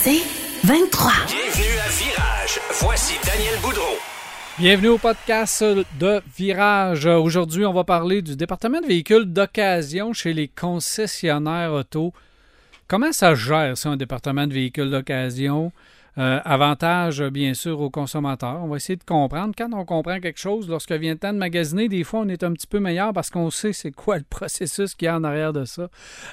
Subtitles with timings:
[0.00, 0.22] C'est
[0.62, 1.10] 23.
[1.26, 2.60] Bienvenue à Virage.
[2.80, 3.96] Voici Daniel Boudreau.
[4.56, 5.64] Bienvenue au podcast
[5.98, 7.06] de Virage.
[7.06, 12.12] Aujourd'hui, on va parler du département de véhicules d'occasion chez les concessionnaires auto.
[12.86, 15.72] Comment ça gère, ça, un département de véhicules d'occasion?
[16.18, 18.60] Euh, avantage, bien sûr, aux consommateurs.
[18.64, 19.54] On va essayer de comprendre.
[19.56, 22.42] Quand on comprend quelque chose, lorsque vient le temps de magasiner, des fois, on est
[22.42, 25.22] un petit peu meilleur parce qu'on sait c'est quoi le processus qu'il y a en
[25.22, 25.88] arrière de ça.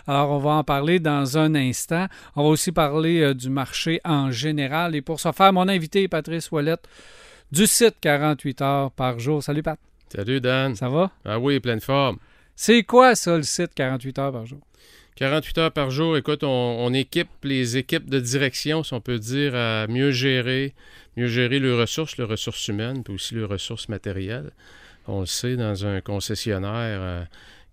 [0.08, 2.08] Alors, on va en parler dans un instant.
[2.36, 4.96] On va aussi parler euh, du marché en général.
[4.96, 6.88] Et pour ce faire, mon invité est Patrice Ouellette
[7.52, 9.44] du site 48 heures par jour.
[9.44, 9.80] Salut, Pat.
[10.10, 10.76] Salut, Dan.
[10.76, 11.12] Ça va?
[11.24, 12.18] Ah oui, pleine forme.
[12.56, 14.60] C'est quoi ça, le site 48 heures par jour?
[15.16, 19.56] 48 heures par jour, écoute, on, équipe les équipes de direction, si on peut dire,
[19.56, 20.74] à mieux gérer,
[21.16, 24.52] mieux gérer les ressources, les ressources humaines, puis aussi les ressources matérielles.
[25.08, 27.24] On le sait, dans un concessionnaire, euh,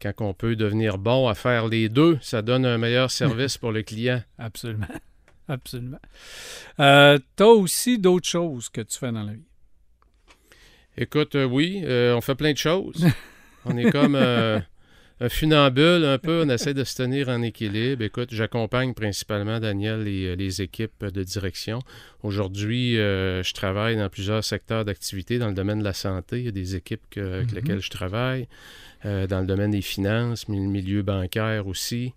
[0.00, 3.72] quand on peut devenir bon à faire les deux, ça donne un meilleur service pour
[3.72, 4.22] le client.
[4.38, 4.86] Absolument.
[5.48, 6.00] Absolument.
[6.78, 9.48] Euh, tu as aussi d'autres choses que tu fais dans la vie.
[10.96, 13.04] Écoute, euh, oui, on fait plein de choses.
[13.64, 14.16] on est comme
[15.22, 18.02] un funambule un peu, on essaie de se tenir en équilibre.
[18.02, 21.78] Écoute, j'accompagne principalement, Daniel, les, les, équipes de direction.
[22.24, 26.40] Aujourd'hui, euh, je travaille dans plusieurs secteurs d'activité dans le domaine de la santé.
[26.40, 27.54] Il y a des équipes avec mhm.
[27.54, 28.48] lesquelles je travaille.
[29.04, 32.14] Euh, dans le domaine des finances, le milieu bancaire aussi,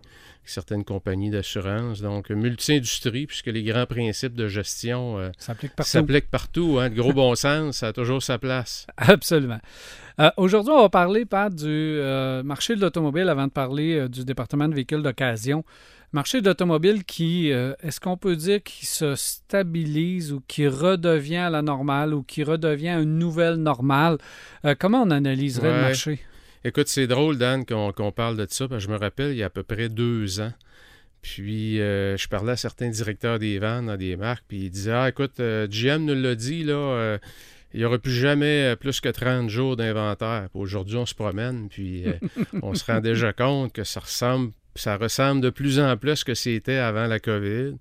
[0.50, 2.02] certaines compagnies d'assurance.
[2.02, 6.78] Donc, multi-industrie, puisque les grands principes de gestion euh, s'appliquent partout.
[6.80, 6.90] Hein.
[6.90, 8.88] gros bon sens, ça a toujours sa place.
[8.98, 9.60] Absolument.
[10.20, 14.24] Euh, aujourd'hui, on va parler, pas du euh, marché de l'automobile avant de parler du
[14.24, 15.64] département de véhicules d'occasion.
[16.14, 21.50] Marché de l'automobile qui, est-ce qu'on peut dire qui se stabilise ou qui redevient à
[21.50, 24.18] la normale ou qui redevient une nouvelle normale?
[24.80, 26.20] comment on analyserait le marché?
[26.66, 29.44] Écoute, c'est drôle, Dan, qu'on parle de ça, parce que je me rappelle, il y
[29.44, 30.52] a à peu près deux ans,
[31.22, 35.08] puis je parlais à certains directeurs des ventes dans des marques, puis ils disaient Ah,
[35.10, 37.18] écoute, GM nous l'a dit, là,
[37.76, 40.48] il n'y aurait plus jamais euh, plus que 30 jours d'inventaire.
[40.54, 42.14] Aujourd'hui, on se promène, puis euh,
[42.64, 46.16] on se rend déjà compte que ça ressemble, ça ressemble de plus en plus à
[46.16, 47.75] ce que c'était avant la COVID.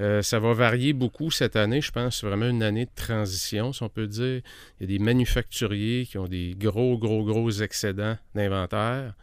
[0.00, 1.80] Euh, ça va varier beaucoup cette année.
[1.80, 4.42] Je pense c'est vraiment une année de transition, si on peut dire.
[4.80, 9.14] Il y a des manufacturiers qui ont des gros, gros, gros excédents d'inventaire,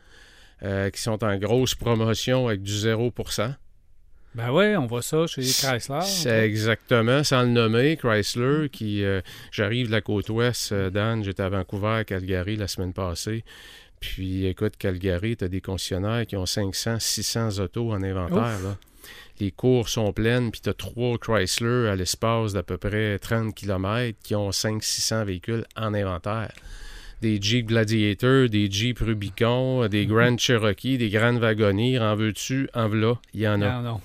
[0.62, 3.56] qui sont en grosse promotion avec du 0%
[4.34, 6.02] ben oui, on voit ça chez Chrysler.
[6.04, 9.22] C'est exactement, sans le nommer, Chrysler, qui euh,
[9.52, 13.44] j'arrive de la côte ouest, euh, Dan, j'étais à Vancouver, Calgary la semaine passée.
[14.00, 18.78] Puis écoute, Calgary, tu as des concessionnaires qui ont 500, 600 autos en inventaire.
[19.40, 23.56] Les cours sont pleines, puis tu as trois Chrysler à l'espace d'à peu près 30
[23.56, 26.54] km qui ont 500-600 véhicules en inventaire
[27.22, 30.12] des Jeep Gladiator, des Jeep Rubicon, des mhm.
[30.12, 32.00] Grand Cherokee, des Grand Wagoneer.
[32.00, 32.68] En veux-tu?
[32.74, 33.82] En voilà, il y en a.
[33.82, 34.02] Non,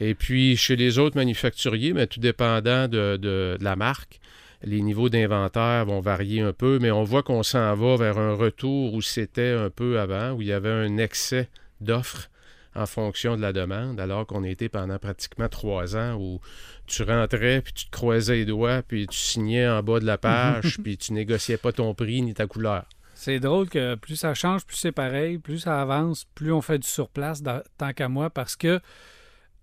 [0.00, 4.20] Et puis, chez les autres manufacturiers, mais tout dépendant de, la marque,
[4.62, 8.34] les niveaux d'inventaire vont varier un peu, mais on voit qu'on s'en va vers un
[8.34, 11.48] retour où c'était un peu avant, où il y avait un excès
[11.80, 12.30] d'offres
[12.74, 16.40] en fonction de la demande, alors qu'on était pendant pratiquement trois ans où
[16.86, 20.18] tu rentrais, puis tu te croisais les doigts, puis tu signais en bas de la
[20.18, 22.84] page, puis tu négociais pas ton prix ni ta couleur.
[23.14, 26.78] C'est drôle que plus ça change, plus c'est pareil, plus ça avance, plus on fait
[26.78, 27.42] du surplace,
[27.78, 28.80] tant qu'à moi, parce que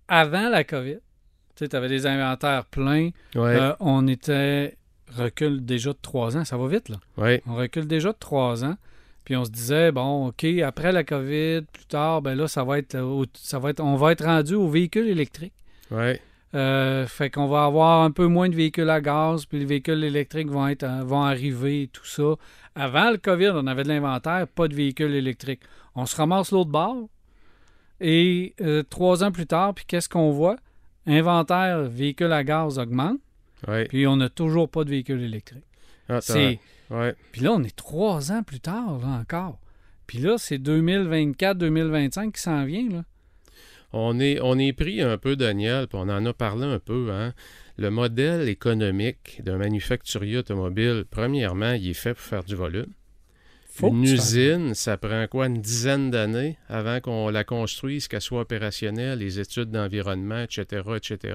[0.08, 0.98] avant la COVID,
[1.56, 4.76] tu avais des inventaires pleins, euh, on était
[5.14, 6.96] recule déjà de trois ans, ça va vite là.
[7.46, 8.76] On recule déjà de trois ans.
[9.24, 12.78] Puis on se disait, bon, OK, après la COVID, plus tard, ben là, ça va
[12.78, 12.96] être,
[13.34, 15.54] ça va être on va être rendu aux véhicules électriques.
[15.90, 16.18] Oui.
[16.54, 20.04] Euh, fait qu'on va avoir un peu moins de véhicules à gaz, puis les véhicules
[20.04, 22.34] électriques vont, être, euh, vont arriver, tout ça.
[22.74, 25.62] Avant le COVID, on avait de l'inventaire, pas de véhicules électriques.
[25.94, 27.08] On se ramasse l'autre bord,
[28.00, 30.56] et euh, trois ans plus tard, puis qu'est-ce qu'on voit?
[31.06, 33.18] Inventaire véhicules à gaz augmente,
[33.88, 35.64] puis on n'a toujours pas de véhicules électriques.
[36.08, 36.58] Ah, c'est...
[37.32, 39.58] Puis là, on est trois ans plus tard, là, encore.
[40.06, 43.04] Puis là, c'est 2024-2025 qui s'en vient, là.
[43.94, 47.10] On est, on est pris un peu, Daniel, puis on en a parlé un peu.
[47.12, 47.34] Hein?
[47.76, 52.92] Le modèle économique d'un manufacturier automobile, premièrement, il est fait pour faire du volume.
[53.82, 59.18] une usine, ça prend quoi, une dizaine d'années avant qu'on la construise, qu'elle soit opérationnelle,
[59.18, 61.34] les études d'environnement, etc., etc.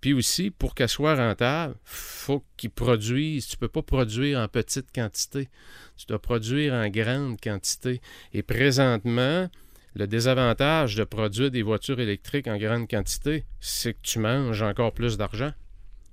[0.00, 3.46] Puis aussi, pour qu'elle soit rentable, faut qu'il produise.
[3.48, 5.48] Tu ne peux pas produire en petite quantité.
[5.96, 8.00] Tu dois produire en grande quantité.
[8.32, 9.48] Et présentement,
[9.94, 14.92] le désavantage de produire des voitures électriques en grande quantité, c'est que tu manges encore
[14.92, 15.52] plus d'argent.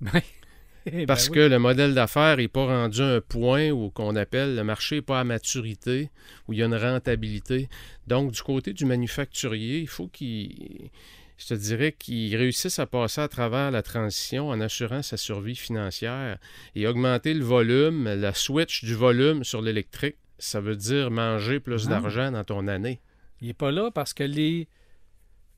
[0.00, 4.54] Ben Parce que le modèle d'affaires n'est pas rendu à un point où qu'on appelle
[4.54, 6.10] le marché n'est pas à maturité,
[6.46, 7.68] où il y a une rentabilité.
[8.06, 10.90] Donc, du côté du manufacturier, il faut qu'il
[11.38, 15.54] je te dirais qu'ils réussissent à passer à travers la transition en assurant sa survie
[15.56, 16.38] financière
[16.74, 20.16] et augmenter le volume, la switch du volume sur l'électrique.
[20.38, 21.90] Ça veut dire manger plus Ah.
[21.90, 23.00] d'argent dans ton année.
[23.40, 24.68] Il n'est pas là parce que les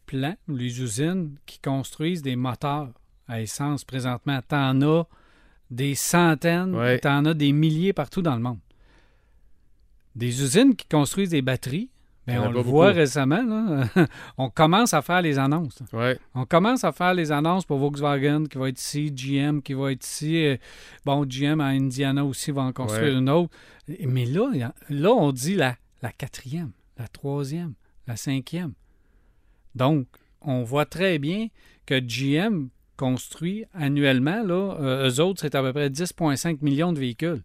[0.06, 2.90] plants ou les usines qui construisent des moteurs
[3.28, 5.06] à essence présentement, t'en as
[5.70, 6.98] des centaines, Ouais.
[6.98, 8.58] t'en as des milliers partout dans le monde.
[10.16, 11.90] Des usines qui construisent des batteries,
[12.28, 13.88] Il y en a on le voit récemment, là,
[14.38, 15.78] on commence à faire les annonces.
[15.92, 19.72] Ouais, On commence à faire les annonces pour Volkswagen qui va être ici, GM qui
[19.74, 20.44] va être ici.
[20.44, 20.56] euh,
[21.04, 23.18] Bon, GM à Indiana aussi va en construire Ouais.
[23.18, 23.50] une autre.
[24.06, 27.72] Mais là, là, on dit la, la quatrième, la troisième,
[28.06, 28.72] la cinquième.
[29.74, 30.06] Donc,
[30.42, 31.48] on voit très bien
[31.86, 36.98] que GM construit annuellement, là, euh, eux autres, c'est à peu près 10,5 millions de
[36.98, 37.42] véhicules.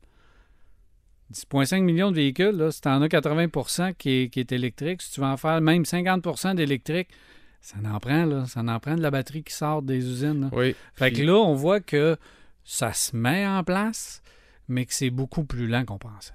[1.32, 5.02] 10,5 millions de véhicules, là, si tu en as 80 qui est, qui est électrique,
[5.02, 7.10] si tu vas en faire même 50% d'électrique,
[7.62, 8.46] ça en prend, là.
[8.46, 10.42] Ça en prend de la batterie qui sort des usines.
[10.42, 10.50] là.
[10.52, 10.76] oui.
[10.96, 12.18] Fait que là, on voit que
[12.66, 14.22] ça se met en place,
[14.68, 16.34] mais que c'est beaucoup plus lent qu'on pensait.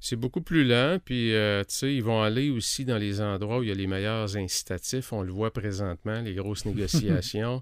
[0.00, 3.58] C'est beaucoup plus lent, puis euh, tu sais, ils vont aller aussi dans les endroits
[3.58, 5.12] où il y a les meilleurs incitatifs.
[5.12, 7.60] On le voit présentement, les grosses négociations.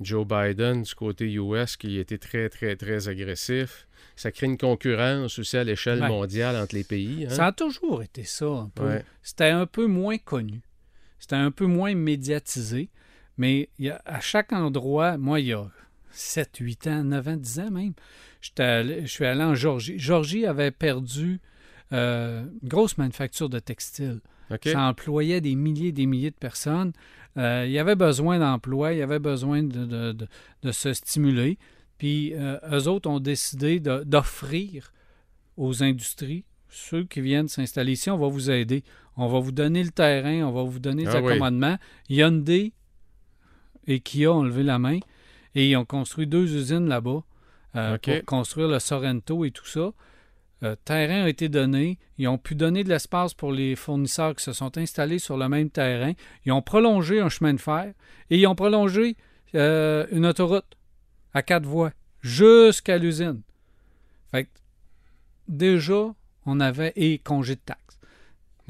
[0.00, 3.86] Joe Biden du côté US qui été très, très, très agressif.
[4.16, 6.08] Ça crée une concurrence aussi à l'échelle Ouais.
[6.08, 7.26] mondiale entre les pays.
[7.26, 7.30] hein.
[7.30, 8.84] Ça a toujours été ça, un peu.
[8.86, 9.04] Ouais.
[9.22, 10.60] C'était un peu moins connu.
[11.18, 12.88] C'était un peu moins médiatisé.
[13.38, 15.66] Mais il y a, à chaque endroit, moi, il y a
[16.10, 17.92] 7, 8 ans, 9 ans, 10 ans même,
[18.58, 19.98] allé- je suis allé en Georgie.
[19.98, 21.40] Georgie avait perdu
[21.92, 24.20] euh, une grosse manufacture de textiles.
[24.64, 26.92] Ça employait des milliers et des milliers de personnes.
[27.36, 30.28] Euh, il y avait besoin d'emploi, il y avait besoin de, de- de-
[30.62, 31.58] de se stimuler.
[32.00, 34.90] Puis euh, eux autres ont décidé d'offrir
[35.58, 38.84] aux industries, ceux qui viennent s'installer ici, on va vous aider.
[39.18, 41.32] On va vous donner le terrain, on va vous donner les Ah oui.
[41.34, 41.76] accommodements.
[42.08, 42.72] Hyundai
[43.86, 44.98] et Kia ont levé la main
[45.54, 47.22] et ils ont construit deux usines là-bas
[47.76, 49.92] euh, pour construire le Sorrento et tout ça.
[50.62, 51.98] Euh, terrain a été donné.
[52.16, 55.50] Ils ont pu donner de l'espace pour les fournisseurs qui se sont installés sur le
[55.50, 56.14] même terrain.
[56.46, 57.92] Ils ont prolongé un chemin de fer
[58.30, 59.18] et ils ont prolongé
[59.54, 60.78] euh, une autoroute
[61.34, 63.42] à quatre voies jusqu'à l'usine.
[64.30, 64.50] Fait que
[65.48, 66.14] déjà,
[66.46, 67.98] on avait et congé de taxes.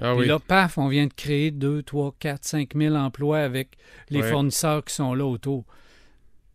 [0.02, 0.26] Ah Puis oui.
[0.28, 3.76] là, paf, on vient de créer 2, 3, 4, 5 000 emplois avec
[4.08, 4.30] les Ouais.
[4.30, 5.64] fournisseurs qui sont là autour.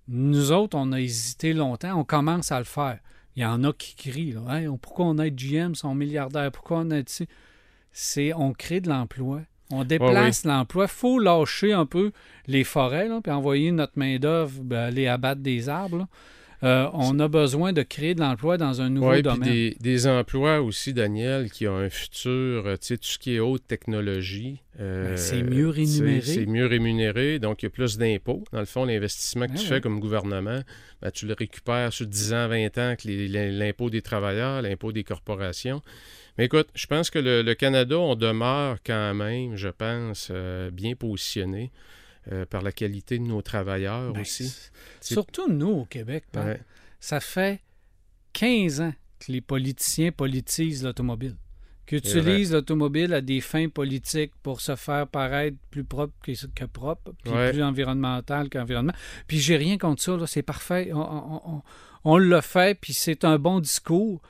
[0.08, 3.00] Nous autres, on a hésité longtemps, on commence à le faire.
[3.36, 5.94] Il y en a qui crient, là, Hey, on- pourquoi on aide GM, ils sont
[5.94, 7.28] milliardaires, pourquoi on aide ici?
[7.92, 9.42] C'est, on crée de l'emploi.
[9.72, 10.86] On déplace l'emploi.
[10.86, 12.12] Il faut lâcher un peu
[12.48, 15.98] les forêts, là, puis envoyer notre main-d'œuvre ben, aller abattre des arbres.
[16.00, 16.08] là.
[16.64, 19.50] Euh, on a besoin de créer de l'emploi dans un nouveau domaine.
[19.50, 23.36] des, des emplois aussi, Daniel, qui ont un futur, euh, tu sais, tout ce qui
[23.36, 24.62] est haute technologie.
[24.80, 26.22] euh, Ben, c'est mieux rémunéré.
[26.22, 28.44] C'est mieux rémunéré, donc il y a plus d'impôts.
[28.54, 30.62] Dans le fond, l'investissement que Ben tu fais comme gouvernement,
[31.02, 35.04] ben, tu le récupères sur 10 ans, 20 ans, que l'impôt des travailleurs, l'impôt des
[35.04, 35.82] corporations.
[36.38, 40.70] Mais écoute, je pense que le, le Canada, on demeure quand même, je pense, euh,
[40.72, 41.72] bien positionné
[42.32, 44.54] euh, par la qualité de nos travailleurs Ben, aussi.
[45.00, 46.26] Surtout nous au Québec.
[46.36, 46.60] Ouais.
[47.00, 47.62] Ça fait
[48.34, 51.36] 15 ans que les politiciens politisent l'automobile,
[51.88, 56.66] qu'ils utilisent l'automobile à des fins politiques pour se faire paraître plus propre que, que
[56.66, 57.52] propre, puis Ouais.
[57.52, 58.94] plus environnemental qu'environnement.
[59.28, 60.90] Puis j'ai rien contre ça, c'est parfait.
[60.94, 61.62] On, on- on-
[62.08, 64.22] on le fait, puis c'est un bon discours.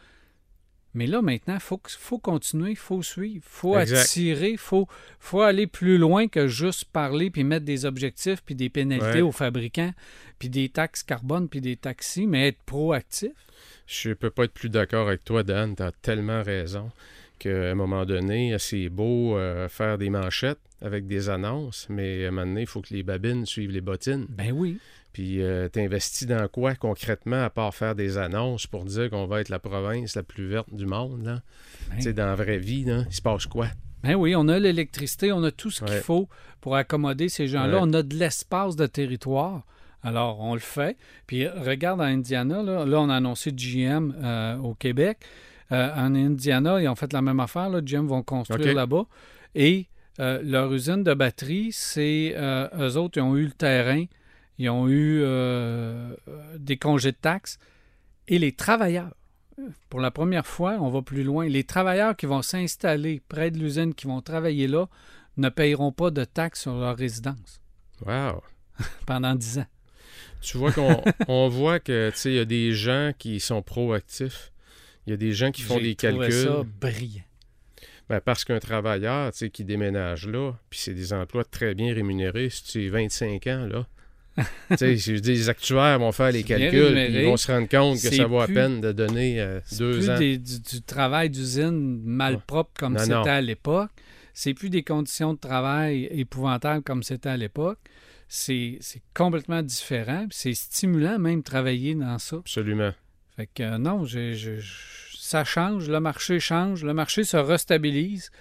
[0.96, 3.98] Mais là, maintenant, il faut, faut continuer, il faut suivre, il faut Exact.
[4.00, 4.88] attirer, il faut,
[5.20, 9.22] faut aller plus loin que juste parler puis mettre des objectifs puis des pénalités Ouais.
[9.22, 9.94] aux fabricants
[10.40, 13.32] puis des taxes carbone puis des taxis, mais être proactif.
[13.88, 15.76] Je peux pas être plus d'accord avec toi, Dan.
[15.76, 16.92] Tu as tellement raison
[17.40, 22.30] qu'à un moment donné, c'est beau euh, faire des manchettes avec des annonces, mais à
[22.30, 24.26] un moment donné, il faut que les babines suivent les bottines.
[24.30, 24.78] Ben oui.
[25.16, 29.40] Puis euh, t'investis dans quoi concrètement à part faire des annonces pour dire qu'on va
[29.40, 31.24] être la province la plus verte du monde?
[31.24, 31.40] Là?
[31.90, 33.68] Ben, Tu sais, dans la vraie vie, là, il se passe quoi?
[34.04, 36.28] ben oui, on a l'électricité, on a tout ce qu'il faut
[36.60, 37.78] pour accommoder ces gens-là.
[37.78, 37.82] Ouais.
[37.82, 39.64] On a de l'espace de territoire.
[40.04, 40.98] Alors, on le fait.
[41.28, 45.20] Puis, regarde en Indiana, là, là on a annoncé GM euh, au Québec.
[45.72, 47.70] Euh, en Indiana, ils ont fait la même affaire.
[47.70, 47.80] Là.
[47.82, 49.06] GM vont construire là-bas.
[49.56, 49.88] Et
[50.20, 54.04] euh, leur usine de batterie, c'est eux autres, ils ont eu le terrain,
[54.58, 56.16] ils ont eu euh,
[56.58, 57.60] des congés de taxes.
[58.28, 59.14] Et les travailleurs,
[59.90, 63.60] pour la première fois, on va plus loin, les travailleurs qui vont s'installer près de
[63.60, 64.88] l'usine, qui vont travailler là,
[65.38, 67.62] ne payeront pas de taxes sur leur résidence
[68.06, 68.42] Wow!
[69.06, 69.66] pendant 10 ans.
[70.42, 74.52] Tu vois qu'on on voit que il y a des gens qui sont proactifs.
[75.06, 76.32] Il y a des gens qui font des calculs.
[76.32, 77.24] ça brillant.
[78.10, 82.64] Ben, parce qu'un travailleur qui déménage là, puis c'est des emplois très bien rémunérés, si
[82.64, 83.88] tu es 25 ans, là.
[84.72, 87.24] Je les actuaires vont faire les calculs, rémunéré.
[87.24, 90.10] ils vont se rendre compte que ça vaut à peine de donner euh, deux plus
[90.10, 90.18] ans.
[90.18, 92.42] des- du, du travail d'usine mal Ouais.
[92.46, 93.92] propre comme c'était à l'époque.
[94.34, 97.80] C'est plus des conditions de travail épouvantables comme c'était à l'époque.
[98.28, 98.80] C'est
[99.14, 100.26] complètement différent.
[100.32, 102.38] C'est stimulant même travailler dans ça.
[102.38, 102.92] Absolument.
[103.38, 104.74] Fait que euh, non, j'ai- je- je-
[105.18, 108.32] ça change, le marché change, le marché se restabilise.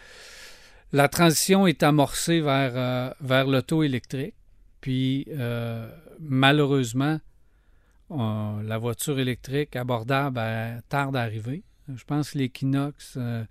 [0.92, 4.34] La transition est amorcée vers, euh, vers l'auto électrique.
[4.85, 5.88] Puis euh,
[6.21, 7.19] malheureusement,
[8.11, 11.62] on- la voiture électrique abordable elle tarde à arriver.
[11.88, 13.45] Je pense que l'Equinox euh,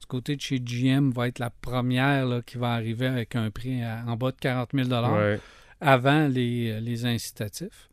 [0.00, 3.50] du côté de chez GM va être la première là, qui va arriver avec un
[3.50, 5.38] prix à- en bas de 40 000 Ouais.
[5.82, 7.90] avant les, les incitatifs.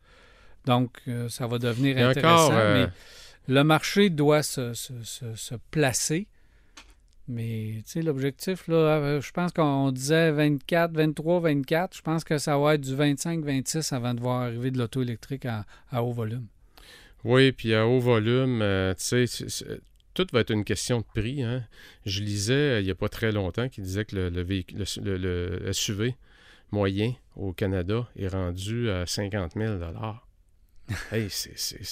[0.64, 2.46] Donc, euh, ça va devenir Et intéressant.
[2.46, 2.86] encore, euh,
[3.46, 6.28] mais le marché doit se, se- se- se placer.
[7.28, 11.96] Mais, tu sais, l'objectif, là, euh, je pense qu'on disait 24, 23, 24.
[11.96, 15.02] Je pense que ça va être du 25, 26 avant de voir arriver de l'auto
[15.02, 16.46] électrique à, à haut volume.
[17.24, 19.64] Oui, puis à haut volume, euh, tu sais,
[20.14, 21.42] tout va être une question de prix.
[21.42, 21.64] hein.
[22.04, 24.84] Je lisais euh, il n'y a pas très longtemps qu'il disait que le, le, véhicule-
[25.02, 26.14] le- le- le SUV
[26.70, 29.78] moyen au Canada est rendu à 50 000
[31.12, 31.54] Hey, c'est.
[31.54, 31.84] Tu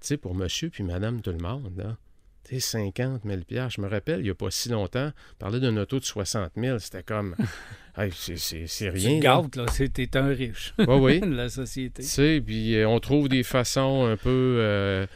[0.00, 1.96] sais, pour monsieur puis madame tout le monde, là.
[2.48, 5.76] Tu sais, 50 000 Je me rappelle, il n'y a pas si longtemps, parler d'un
[5.76, 7.34] auto de 60 000, c'était comme.
[7.96, 9.20] hey, c'est- Tu rien.
[9.48, 9.66] te là.
[9.92, 11.20] T'es un riche oui.
[11.20, 12.02] de la société.
[12.02, 15.06] Tu sais, puis euh, on trouve des façons un peu euh,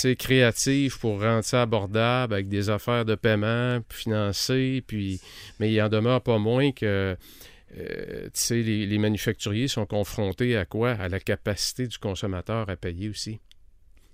[0.00, 5.20] tu créatives pour rendre ça abordable avec des affaires de paiement financées, puis
[5.60, 7.16] mais il en demeure pas moins que
[7.76, 10.92] euh, tu sais, les, les manufacturiers sont confrontés à quoi?
[10.92, 13.40] À la capacité du consommateur à payer aussi.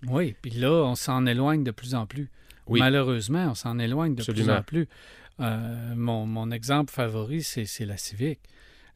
[0.09, 2.29] Oui, puis là, on s'en éloigne de plus en plus.
[2.67, 2.81] Oui.
[2.81, 4.89] Malheureusement, on s'en éloigne de plus en plus.
[5.41, 8.41] Euh, mon, mon exemple favori, c'est la Civic.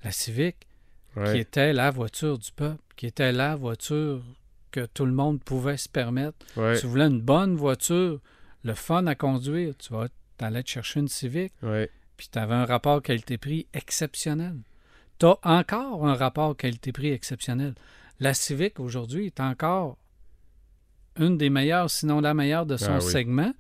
[0.05, 0.67] La Civic,
[1.15, 4.23] qui était la voiture du peuple, qui était la voiture
[4.71, 6.37] que tout le monde pouvait se permettre.
[6.57, 8.21] Ouais, Tu voulais une bonne voiture,
[8.63, 10.09] le fun à conduire, tu vas
[10.41, 11.91] allais te chercher une Civic, ouais.
[12.17, 14.57] puis tu avais un rapport qualité-prix exceptionnel.
[15.19, 17.75] Tu as encore un rapport qualité-prix exceptionnel.
[18.21, 19.99] La Civic, aujourd'hui, est encore
[21.19, 23.11] une des meilleures, sinon la meilleure de son Ah oui.
[23.13, 23.53] segment.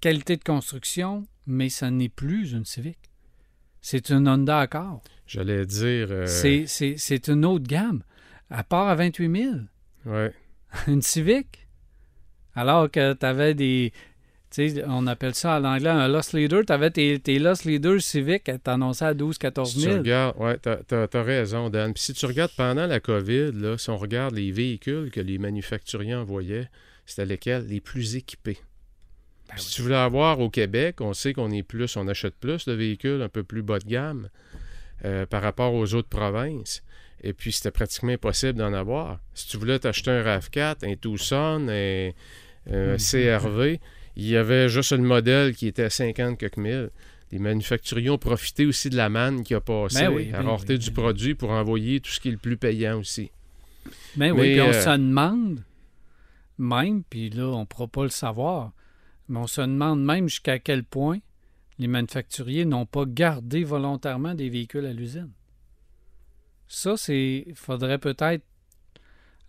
[0.00, 2.98] Qualité de construction, mais ça n'est plus une Civic.
[3.80, 5.02] C'est une Honda Accord.
[5.26, 6.08] J'allais dire.
[6.10, 8.02] euh, C'est- une autre gamme.
[8.50, 9.54] À part à 28 000,
[10.06, 10.32] ouais.
[10.88, 11.66] une Civic?
[12.54, 13.92] Alors que tu avais des.
[14.54, 16.64] Sais, on appelle ça en anglais un loss leader.
[16.66, 19.96] Tu avais tes, tes loss leaders Civic à t'annoncer à 12 14 Si tu 000.
[19.98, 21.94] regardes, ouais, t'as raison, Dan.
[21.94, 25.38] Puis si tu regardes pendant la COVID, là, si on regarde les véhicules que les
[25.38, 26.68] manufacturiers envoyaient,
[27.06, 27.66] c'était lesquels?
[27.66, 28.58] Les plus équipés.
[29.48, 29.62] Ben oui.
[29.62, 32.72] Si tu voulais avoir au Québec, on sait qu'on est plus, on achète plus de
[32.72, 34.28] véhicules un peu plus bas de gamme
[35.04, 36.82] euh, par rapport aux autres provinces.
[37.24, 39.20] Et puis, c'était pratiquement impossible d'en avoir.
[39.34, 42.10] Si tu voulais t'acheter un RAV4, un Tucson, un,
[42.70, 42.96] un Mhm.
[42.98, 43.80] CRV,
[44.16, 46.90] il y avait juste le modèle qui était à 50 quelques mille.
[47.30, 50.48] Les manufacturiers ont profité aussi de la manne qui a passé Ben oui, à ben
[50.48, 53.30] rareté oui, du ben produit pour envoyer tout ce qui est le plus payant aussi.
[54.16, 55.62] Ben oui, Mais, puis on euh, se demande
[56.58, 58.72] même, puis là, on ne pourra pas le savoir,
[59.28, 61.18] mais on se demande même jusqu'à quel point
[61.78, 65.30] les manufacturiers n'ont pas gardé volontairement des véhicules à l'usine.
[66.68, 67.44] Ça, c'est.
[67.46, 68.44] Il faudrait peut-être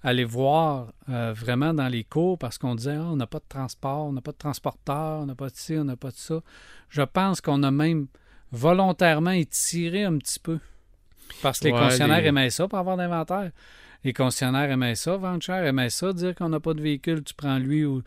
[0.04, 3.46] aller voir euh, vraiment dans les cours parce qu'on disait Ah, on n'a pas de
[3.48, 6.16] transport, on n'a pas de transporteur, on n'a pas de ci, on n'a pas de
[6.18, 6.42] ça.
[6.90, 8.08] Je pense qu'on a même
[8.52, 10.60] volontairement étiré un petit peu.
[11.42, 13.52] Parce que les concessionnaires les- aimaient ça pour avoir d'inventaire.
[14.04, 17.34] Les concessionnaires aimaient ça, vendre cher, aimaient ça, dire qu'on n'a pas de véhicule, tu
[17.34, 18.04] prends lui ou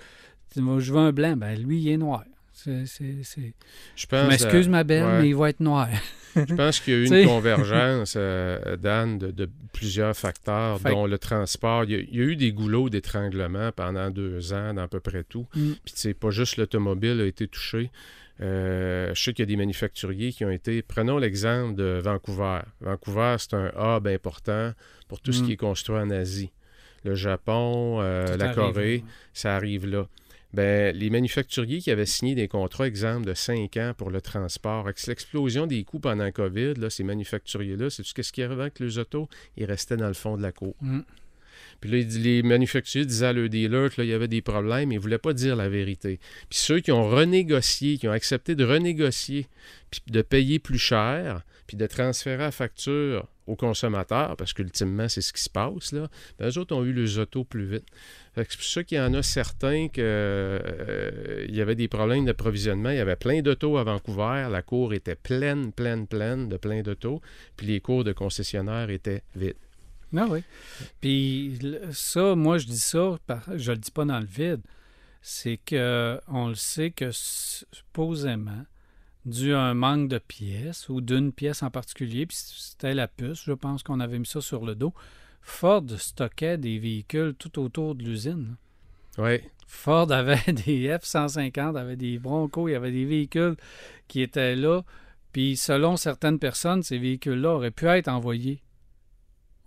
[0.54, 0.60] je
[0.92, 2.24] veux un blanc, ben lui, il est noir.
[2.66, 3.52] C'est, c'est, c'est...
[3.94, 5.22] Je pense, m'excuse, ma belle, ouais.
[5.22, 5.88] mais il va être noir.
[6.34, 10.90] Je pense qu'il y a eu une convergence, euh, Dan, de, de plusieurs facteurs, Fait
[10.90, 11.84] dont le transport.
[11.84, 14.88] Il y, a, il y a eu des goulots d'étranglement pendant deux ans dans à
[14.88, 15.46] peu près tout.
[15.54, 15.72] Mm.
[15.84, 17.90] Puis, tu sais, pas juste l'automobile a été touché.
[18.42, 20.82] Euh, je sais qu'il y a des manufacturiers qui ont été.
[20.82, 22.60] Prenons l'exemple de Vancouver.
[22.80, 24.72] Vancouver, c'est un hub important
[25.08, 25.46] pour tout ce Mm.
[25.46, 26.50] qui est construit en Asie.
[27.04, 30.06] Le Japon, euh, la arrive, Corée, ça arrive là.
[30.56, 34.86] Ben, les manufacturiers qui avaient signé des contrats, exemple, de 5 ans pour le transport,
[34.86, 38.96] avec l'explosion des coûts pendant COVID, là, ces manufacturiers-là, c'est qu'est-ce qui arrivait avec les
[38.96, 39.28] autos?
[39.58, 40.74] Ils restaient dans le fond de la cour.
[40.80, 41.00] Mm.
[41.82, 44.92] Puis là, les manufacturiers disaient à leurs dealers que là, il y avait des problèmes,
[44.92, 46.20] ils ne voulaient pas dire la vérité.
[46.48, 49.48] Puis ceux qui ont renégocié, qui ont accepté de renégocier,
[49.90, 55.20] puis de payer plus cher, puis de transférer la facture aux consommateurs, parce qu'ultimement, c'est
[55.20, 57.86] ce qui se passe, là, ben, eux autres ont eu les autos plus vite.
[58.34, 62.90] Que C'est pour ça qu'il y en a certains qu'il y avait des problèmes d'approvisionnement.
[62.90, 64.48] Il y avait plein d'autos à Vancouver.
[64.50, 67.22] La cour était pleine, pleine, pleine de plein d'autos.
[67.56, 69.56] Puis les cours de concessionnaires étaient vides.
[70.14, 70.42] Ah oui.
[71.00, 71.58] Puis
[71.92, 73.18] ça, moi, je dis ça,
[73.54, 74.60] je le dis pas dans le vide.
[75.22, 78.64] C'est que on le sait que supposément,
[79.26, 83.42] dû à un manque de pièces ou d'une pièce en particulier, puis c'était la puce,
[83.44, 84.94] je pense qu'on avait mis ça sur le dos.
[85.42, 88.56] Ford stockait des véhicules tout autour de l'usine.
[89.18, 89.40] Oui.
[89.66, 93.56] Ford avait des F-150, avait des Broncos, il y avait des véhicules
[94.08, 94.82] qui étaient là.
[95.32, 98.62] Puis selon certaines personnes, ces véhicules-là auraient pu être envoyés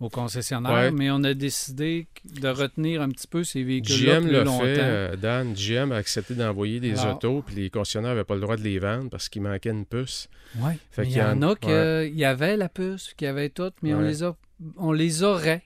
[0.00, 0.90] au concessionnaire, Ouais.
[0.90, 4.60] mais on a décidé de retenir un petit peu ces véhicules-là GM plus longtemps.
[4.60, 5.52] fait, euh, Dan.
[5.54, 8.62] GM a accepté d'envoyer des Alors- autos, puis les concessionnaires n'avaient pas le droit de
[8.62, 10.28] les vendre parce qu'il manquait une puce.
[10.56, 12.10] Mais il y en a qui ouais.
[12.12, 14.34] y avait la puce, qui avait tout, mais on les a
[14.76, 15.62] on les aurait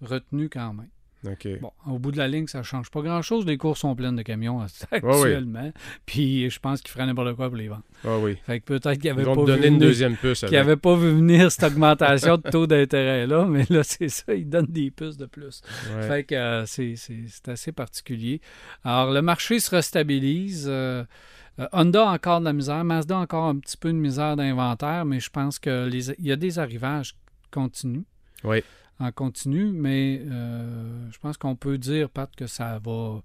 [0.00, 0.88] retenus quand même.
[1.60, 3.44] Bon, au bout de la ligne, ça change pas grand-chose.
[3.44, 4.58] Les cours sont pleines de camions
[4.92, 4.98] oui.
[4.98, 5.72] actuellement.
[6.06, 7.82] Puis je pense qu'ils feraient n'importe quoi pour les vendre.
[8.04, 8.36] Ah oui.
[8.46, 10.38] Fait que peut-être qu'il n'y avait Ils vont pas te vu donner une deuxième puce.
[10.40, 10.58] qui avec.
[10.58, 14.66] n'avait pas vu venir cette augmentation de taux d'intérêt-là, mais là, c'est ça, ils donnent
[14.66, 15.60] des puces de plus.
[15.96, 16.02] Ouais.
[16.08, 18.40] Fait que euh, c'est, c'est- c'est assez particulier.
[18.84, 20.66] Alors, le marché se restabilise.
[20.68, 21.04] euh,
[21.58, 24.36] euh, Honda a encore de la misère, Mazda a encore un petit peu de misère
[24.36, 27.16] d'inventaire, mais je pense que les, il y a des arrivages
[27.50, 28.04] continus.
[28.44, 28.62] Oui.
[29.00, 33.22] En continu, mais euh, je pense qu'on peut dire, Pat, que ça va,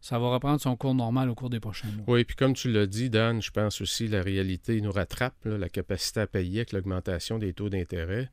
[0.00, 2.04] ça va reprendre son cours normal au cours des prochains mois.
[2.06, 5.58] Oui, puis comme tu l'as dit, Dan, je pense aussi la réalité nous rattrape, là,
[5.58, 8.30] la capacité à payer avec l'augmentation des taux d'intérêt.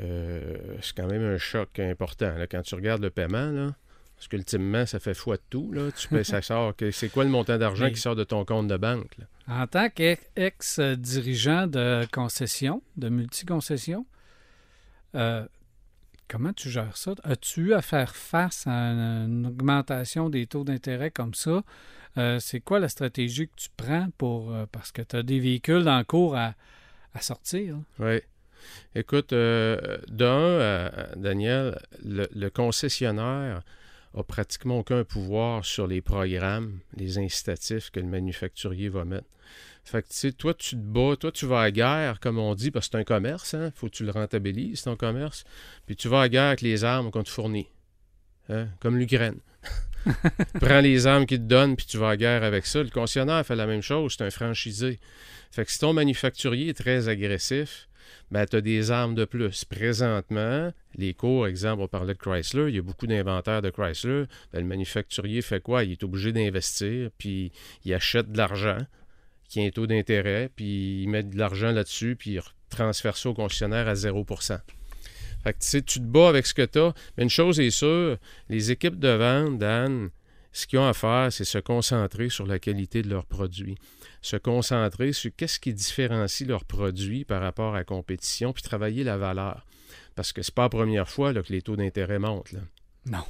[0.00, 2.36] Euh, c'est quand même un choc important.
[2.38, 2.46] là.
[2.46, 3.74] quand tu regardes le paiement, là,
[4.16, 5.72] parce qu'ultimement, ça fait foi de tout.
[5.72, 5.90] Là.
[5.96, 6.76] Tu payes, ça sort.
[6.76, 9.16] que- C'est quoi le montant d'argent qui sort de ton compte de banque?
[9.18, 9.24] là?
[9.62, 14.06] En tant qu'ex-dirigeant de concession, de multiconcession,
[15.16, 15.44] euh,
[16.28, 17.14] comment tu gères ça?
[17.24, 21.62] As-tu eu à faire face à une augmentation des taux d'intérêt comme ça?
[22.16, 24.52] Euh, c'est quoi la stratégie que tu prends pour.
[24.52, 26.54] euh, parce que tu as des véhicules le cours à,
[27.12, 27.76] à sortir?
[27.98, 28.20] Oui.
[28.94, 33.62] Écoute, euh, d'un, euh, Daniel, le, le concessionnaire
[34.16, 39.28] a pratiquement aucun pouvoir sur les programmes, les incitatifs que le manufacturier va mettre.
[39.84, 42.38] Fait que, tu sais, toi, tu te bats, toi, tu vas à la guerre, comme
[42.38, 43.70] on dit, parce que c'est un commerce, hein?
[43.74, 45.44] Faut que tu le rentabilises, ton commerce.
[45.86, 47.68] Puis tu vas à la guerre avec les armes qu'on te fournit.
[48.48, 48.68] Hein?
[48.80, 49.40] Comme l'Ukraine.
[50.60, 52.82] Prends les armes qu'ils te donnent, puis tu vas à la guerre avec ça.
[52.82, 55.00] Le concessionnaire fait la même chose, c'est un franchisé.
[55.50, 57.88] Fait que si ton manufacturier est très agressif,
[58.30, 59.64] ben, tu as des armes de plus.
[59.64, 64.24] Présentement, les cours, exemple, on parlait de Chrysler, il y a beaucoup d'inventaires de Chrysler.
[64.52, 65.84] Ben, le manufacturier fait quoi?
[65.84, 67.52] Il est obligé d'investir, puis
[67.84, 68.78] il achète de l'argent
[69.48, 73.28] qui a un taux d'intérêt, puis il met de l'argent là-dessus, puis il transfère ça
[73.28, 74.58] au concessionnaire à 0%
[75.42, 76.92] Fait que tu sais, tu te bats avec ce que tu as.
[77.16, 78.16] Mais une chose est sûre,
[78.48, 80.10] les équipes de vente, Dan,
[80.52, 83.76] ce qu'ils ont à faire, c'est se concentrer sur la qualité de leurs produits
[84.24, 89.04] se concentrer sur qu'est-ce qui différencie leurs produits par rapport à la compétition, puis travailler
[89.04, 89.66] la valeur.
[90.14, 92.54] Parce que c'est pas la première fois que les taux d'intérêt montent.
[93.04, 93.24] Non.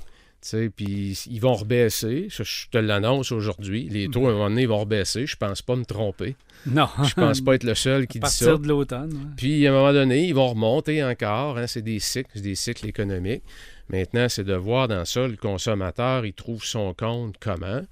[0.76, 2.26] Puis ils vont rebaisser.
[2.28, 3.88] Je, je te l'annonce aujourd'hui.
[3.88, 5.26] Les taux, à un moment donné, ils vont rebaisser.
[5.26, 6.36] Je pense pas me tromper.
[6.66, 6.88] Non.
[7.02, 8.44] Je pense pas être le seul qui à dit ça.
[8.46, 9.12] partir de l'automne.
[9.12, 9.30] ouais.
[9.36, 11.58] Puis, à un moment donné, ils vont remonter encore.
[11.58, 13.42] hein, c'est des cycles, des cycles économiques.
[13.88, 17.82] Maintenant, c'est de voir dans ça, le consommateur, il trouve son compte comment.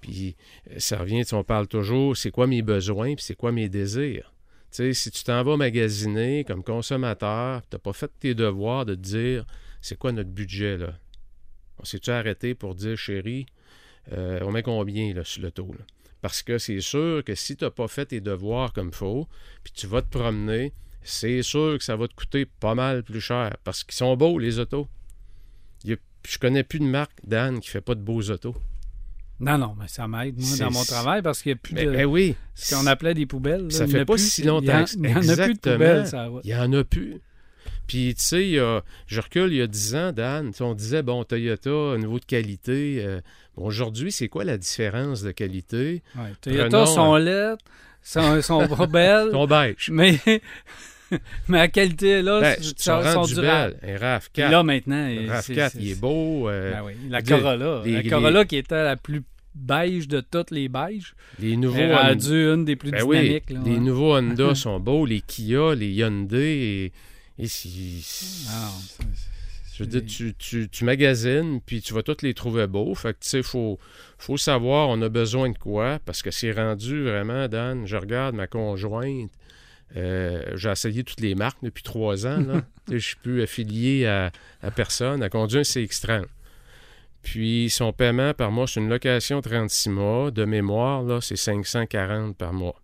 [0.00, 0.36] Puis,
[0.70, 4.30] euh, ça revient, on parle toujours, c'est quoi mes besoins, puis c'est quoi mes désirs.
[4.70, 9.00] Si tu t'en vas magasiner comme consommateur, tu n'as pas fait tes devoirs de te
[9.00, 9.44] dire,
[9.80, 10.94] c'est quoi notre budget, là?
[11.78, 13.46] On s'est-tu arrêté pour dire, chérie,
[14.12, 15.84] euh, on met combien, là, sur le taux, là?
[16.22, 19.28] Parce que c'est sûr que si tu n'as pas fait tes devoirs comme il faut,
[19.62, 23.20] puis tu vas te promener, c'est sûr que ça va te coûter pas mal plus
[23.20, 23.56] cher.
[23.62, 24.88] Parce qu'ils sont beaux, les autos.
[25.86, 25.92] A-
[26.26, 28.56] je connais plus de marque, Dan, qui fait pas de beaux autos.
[29.40, 31.84] Non, non, mais ça m'aide, moi, dans mon travail, parce qu'il n'y a plus Mais,
[31.84, 31.90] de.
[31.90, 32.36] ben oui.
[32.54, 33.64] ce qu'on appelait des poubelles.
[33.64, 34.30] là, Ça fait pas plus.
[34.32, 34.96] si longtemps Il y en- que ça.
[34.96, 36.40] Il n'y en a plus de poubelles, ça va.
[36.44, 37.20] Il n'y en a plus.
[37.86, 38.52] Puis, tu sais,
[39.06, 42.24] je recule il y a 10 ans, Dan, on disait, bon, Toyota, au niveau de
[42.24, 42.96] qualité.
[43.04, 43.20] euh,
[43.56, 46.02] bon, Aujourd'hui, c'est quoi la différence de qualité?
[46.16, 47.58] Ouais, Toyota Prenons, sont laides,
[48.02, 49.90] sont, sont pas belles, sont beige.
[49.92, 50.18] mais,
[51.48, 53.76] mais la qualité, là, Ben, ils sont sont, durables.
[53.82, 54.50] Un Puis RAV4.
[54.50, 56.48] là, maintenant, le c'est- RAV4, c'est- il est beau.
[56.48, 57.82] euh, Ben oui, la Corolla.
[57.84, 59.22] les- la les- Corolla qui était la plus
[59.54, 63.50] beige de toutes les beiges, les nouveaux est une des plus Ben oui, dynamiques.
[63.50, 63.78] là, les ouais.
[63.78, 66.38] nouveaux Honda sont beaux, les Kia, les Hyundai.
[66.86, 66.92] Et,
[67.38, 69.04] et si- Ah c'est-
[69.76, 72.94] Je veux dire, tu, tu, tu magasines, puis tu vas tous les trouver beaux.
[72.94, 73.78] Fait que, tu sais, il faut,
[74.18, 78.34] faut savoir, on a besoin de quoi, parce que c'est rendu vraiment, Dan, je regarde
[78.36, 79.30] ma conjointe,
[79.96, 82.42] Euh, j'ai essayé toutes les marques depuis trois ans.
[82.90, 85.22] Je suis plus affilié à, à personne.
[85.22, 86.24] À conduire un CX-30.
[87.22, 90.30] Puis son paiement par mois, c'est une location 36 mois.
[90.32, 92.80] De mémoire, là, c'est 540 par mois.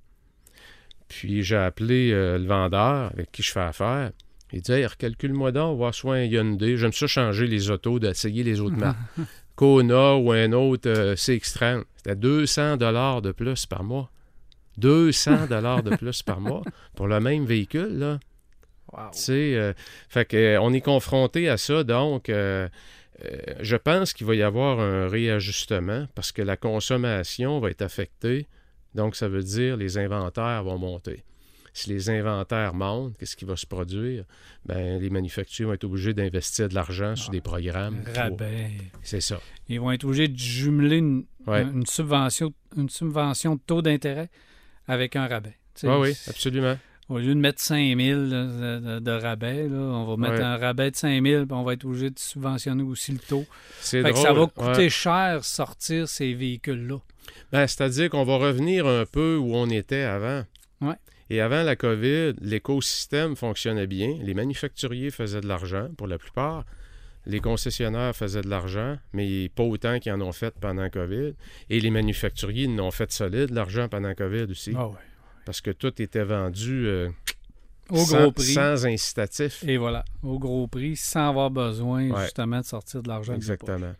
[1.08, 4.12] Puis j'ai appelé euh, le vendeur avec qui je fais affaire.
[4.52, 6.76] Il dit Hey, recalcule-moi donc, voir soit un Hyundai.
[6.76, 8.98] J'aime ça changer les autos, d'essayer les autres marques.
[9.56, 11.84] Kona ou un autre euh, CX-30.
[11.96, 14.10] C'était 200 de plus par mois.
[14.78, 16.62] 200 de plus par mois
[16.94, 18.18] pour le même véhicule, là.
[18.92, 19.10] Wow.
[19.12, 19.72] Tu sais, euh,
[20.08, 22.68] fait que, euh, on est confronté à ça, donc euh,
[23.24, 27.82] euh, je pense qu'il va y avoir un réajustement parce que la consommation va être
[27.82, 28.46] affectée.
[28.94, 31.22] Donc, ça veut dire les inventaires vont monter.
[31.72, 34.24] Si les inventaires montent, qu'est-ce qui va se produire?
[34.66, 38.02] Ben, les manufacturiers vont être obligés d'investir de l'argent sur des programmes.
[38.14, 38.70] Rabais.
[39.02, 39.40] C'est ça.
[39.68, 41.62] Ils vont être obligés de jumeler une, Ouais.
[41.62, 44.28] une subvention, une subvention de taux d'intérêt
[44.88, 45.56] avec un rabais.
[45.84, 46.76] Oui, oui, absolument.
[47.08, 50.34] Au lieu de mettre 5 000 là, de, de- de rabais, là, on va mettre
[50.34, 50.42] Ouais.
[50.44, 53.46] un rabais de 5 000 puis on va être obligé de subventionner aussi le taux.
[53.80, 54.22] C'est que drôle.
[54.22, 54.48] ça va ouais.
[54.54, 56.98] coûter cher sortir ces véhicules-là.
[57.50, 60.44] Ben, C'est-à-dire qu'on va revenir un peu où on était avant.
[61.30, 64.16] Et avant la COVID, l'écosystème fonctionnait bien.
[64.20, 66.64] Les manufacturiers faisaient de l'argent pour la plupart.
[67.26, 71.34] Les concessionnaires faisaient de l'argent, mais pas autant qu'ils en ont fait pendant COVID.
[71.68, 74.72] Et les manufacturiers en ont fait solide de l'argent pendant COVID aussi.
[74.76, 74.94] Ah ouais.
[75.44, 77.08] Parce que tout était vendu euh,
[77.90, 78.44] Au sans, gros prix.
[78.54, 79.62] sans incitatif.
[79.68, 82.22] Et voilà, au gros prix, sans avoir besoin Ouais.
[82.24, 83.32] justement de sortir de l'argent.
[83.32, 83.36] de.
[83.36, 83.94] Exactement.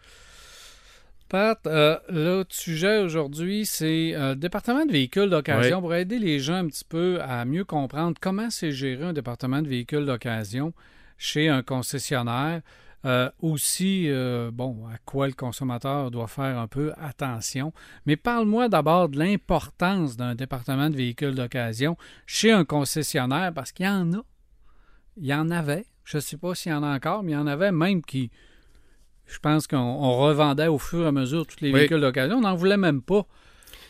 [1.31, 6.41] Pat, euh, l'autre sujet aujourd'hui, c'est euh, le département de véhicules d'occasion pour aider les
[6.41, 10.75] gens un petit peu à mieux comprendre comment c'est géré un département de véhicules d'occasion
[11.19, 12.63] chez un concessionnaire.
[13.05, 17.73] Euh, aussi, euh, bon, à quoi le consommateur doit faire un peu attention.
[18.07, 23.87] Mais parle-moi d'abord de l'importance d'un département de véhicules d'occasion chez un concessionnaire, parce qu'il
[23.87, 24.25] y en a.
[25.17, 25.87] Il y en avait.
[26.03, 28.03] Je ne sais pas s'il y en a encore, mais il y en avait même
[28.03, 28.33] qui,
[29.31, 31.81] je pense qu'on on revendait au fur et à mesure tous les Oui.
[31.81, 32.37] véhicules d'occasion.
[32.37, 33.27] On n'en voulait même pas.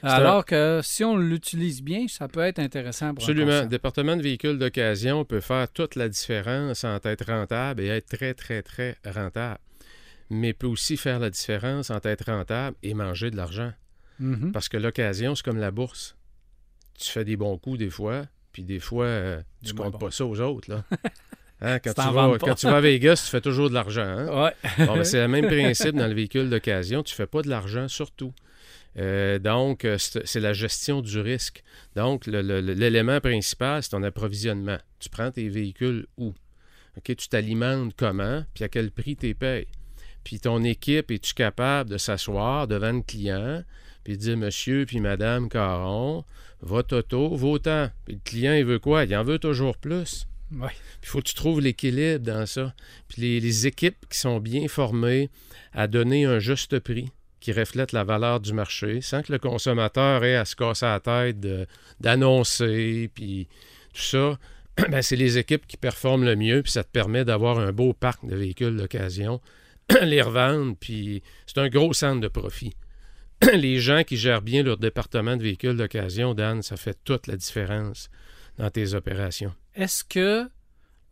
[0.03, 3.61] Alors que si on l'utilise bien, ça peut être intéressant pour un Absolument.
[3.63, 8.07] Le département de véhicules d'occasion peut faire toute la différence entre être rentable et être
[8.17, 9.59] très, très, très rentable.
[10.31, 13.73] Mais peut aussi faire la différence entre être rentable et manger de l'argent.
[14.21, 14.53] Mhm.
[14.53, 16.17] Parce que l'occasion, c'est comme la bourse.
[16.99, 18.23] Tu fais des bons coups des fois,
[18.53, 20.71] puis des fois, euh, tu comptes pas ça aux autres.
[20.71, 20.85] Là.
[21.63, 22.47] Hein, quand, Tu vas, vantes pas.
[22.47, 24.03] quand tu vas à Vegas, tu fais toujours de l'argent.
[24.03, 24.45] hein?
[24.45, 24.87] Ouais.
[24.87, 27.03] Bon, ben, c'est le même principe dans le véhicule d'occasion.
[27.03, 28.33] Tu ne fais pas de l'argent surtout.
[28.99, 31.63] Euh, donc, euh, c'est la gestion du risque.
[31.97, 34.79] Donc, l'élément principal, c'est ton approvisionnement.
[34.99, 36.35] Tu prends tes véhicules où?
[36.97, 39.69] OK, tu t'alimentes comment, puis à quel prix tu les payes.
[40.25, 43.63] Puis ton équipe, es-tu capable de s'asseoir devant le client,
[44.03, 46.25] puis de dire, monsieur, puis madame Caron,
[46.61, 47.91] votre auto vaut tant.
[48.05, 49.05] Puis le client, il veut quoi?
[49.05, 50.27] Il en veut toujours plus.
[50.53, 50.69] Il
[51.09, 52.75] faut que tu trouves l'équilibre dans ça.
[53.09, 55.31] Puis les, équipes qui sont bien formées
[55.73, 60.25] à donner un juste prix qui reflète la valeur du marché, sans que le consommateur
[60.25, 61.39] ait à se casser la tête
[61.99, 63.49] d'annoncer, puis
[63.95, 64.39] tout ça,
[64.91, 67.95] ben, c'est les équipes qui performent le mieux, puis ça te permet d'avoir un beau
[67.95, 69.41] parc de véhicules d'occasion,
[70.03, 72.75] les revendre, puis c'est un gros centre de profit.
[73.55, 77.37] les gens qui gèrent bien leur département de véhicules d'occasion, Dan, ça fait toute la
[77.37, 78.11] différence
[78.59, 79.55] dans tes opérations.
[79.81, 80.49] Est-ce que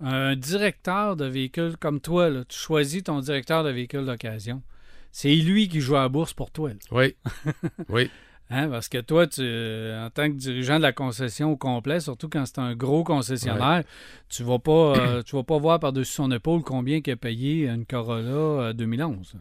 [0.00, 4.62] un directeur de véhicule comme toi, là, tu choisis ton directeur de véhicule d'occasion,
[5.10, 6.68] c'est lui qui joue à la bourse pour toi.
[6.68, 6.76] là.
[6.90, 7.16] Oui.
[7.88, 8.10] oui.
[8.50, 12.00] Hein, Parce que toi, tu, euh, en tant que dirigeant de la concession au complet,
[12.00, 13.84] surtout quand c'est un gros concessionnaire,
[14.28, 17.68] tu vas pas euh, tu vas pas voir par-dessus son épaule combien il a payé
[17.68, 19.34] une Corolla euh, 2011.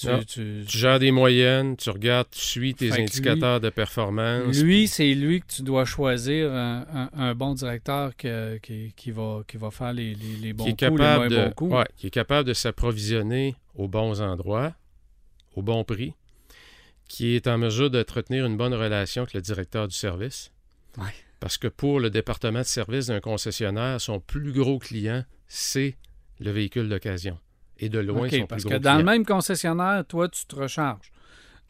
[0.00, 0.20] Tu- Non.
[0.22, 4.56] tu- Tu gères des moyennes, tu regardes, tu suis tes Fait indicateurs de performance.
[4.62, 9.10] lui, c'est lui que tu dois choisir un, un- un bon directeur que- qui, qui
[9.10, 11.36] va, qui va faire les, les- les bons qui est coups, les capable moins de,
[11.48, 11.74] bons coups.
[11.74, 14.72] ouais, qui est capable de s'approvisionner aux bons endroits,
[15.56, 16.14] au bon prix,
[17.08, 20.52] qui est en mesure d'entretenir une bonne relation avec le directeur du service.
[20.96, 21.04] Ouais.
[21.40, 25.96] Parce que pour le département de service d'un concessionnaire, son plus gros client, c'est
[26.38, 27.36] le véhicule d'occasion.
[27.78, 30.44] Et de loin, OK, son parce plus que gros dans le même concessionnaire, toi, tu
[30.46, 31.12] te recharges.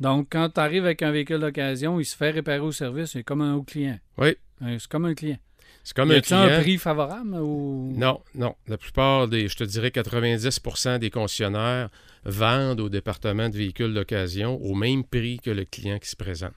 [0.01, 3.25] Donc, quand tu arrives avec un véhicule d'occasion, il se fait réparer au service, c'est
[3.25, 3.99] comme un haut client.
[4.17, 4.37] Oui.
[4.63, 5.39] Euh, C'est comme un client.
[5.83, 6.43] C'est comme y un client.
[6.43, 7.93] un prix favorable ou...
[7.97, 8.55] Non, non.
[8.67, 11.89] La plupart des, je te dirais 90% des concessionnaires
[12.25, 16.53] vendent au département de véhicules d'occasion au même prix que le client qui se présente.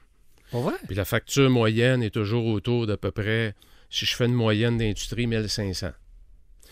[0.50, 0.74] Pour vrai?
[0.86, 3.54] Puis la facture moyenne est toujours autour d'à peu près,
[3.88, 5.92] si je fais une moyenne d'industrie, 1500.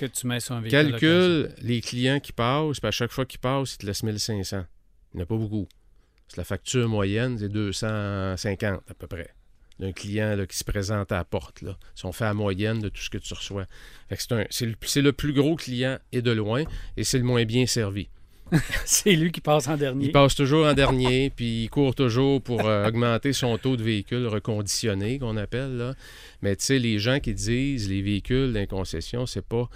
[0.01, 0.93] Que tu mets sur un véhicule.
[0.93, 4.65] Calcule les clients qui passent, puis à chaque fois qu'ils passent, ils te laissent 1500.
[5.13, 5.69] Il n'y en a pas beaucoup.
[6.27, 9.35] C'est la facture moyenne, c'est 250 à peu près.
[9.79, 11.61] d'un client qui se présente à la porte.
[11.61, 11.77] Là.
[11.97, 13.67] Ils sont faits à moyenne de tout ce que tu reçois.
[14.09, 16.65] Fait que c'est, le, le plus gros client et de loin,
[16.97, 18.09] et c'est le moins bien servi.
[18.85, 20.07] C'est lui qui passe en dernier.
[20.07, 23.83] Il passe toujours en dernier, puis il court toujours pour euh, augmenter son taux de
[23.83, 25.77] véhicules reconditionnés, qu'on appelle.
[25.77, 25.95] Là.
[26.43, 29.69] Mais tu sais, les gens qui disent les véhicules d'un concession, c'est pas.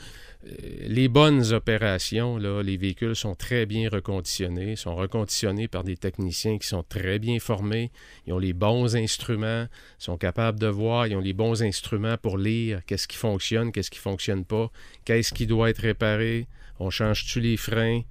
[0.46, 0.50] euh,
[0.86, 6.58] les bonnes opérations, là, les véhicules sont très bien reconditionnés, sont reconditionnés par des techniciens
[6.58, 7.90] qui sont très bien formés,
[8.26, 9.66] ils ont les bons instruments,
[9.98, 13.90] sont capables de voir, ils ont les bons instruments pour lire qu'est-ce qui fonctionne, qu'est-ce
[13.90, 14.70] qui fonctionne pas,
[15.04, 16.46] qu'est-ce qui doit être réparé,
[16.78, 18.02] on change-tu les freins.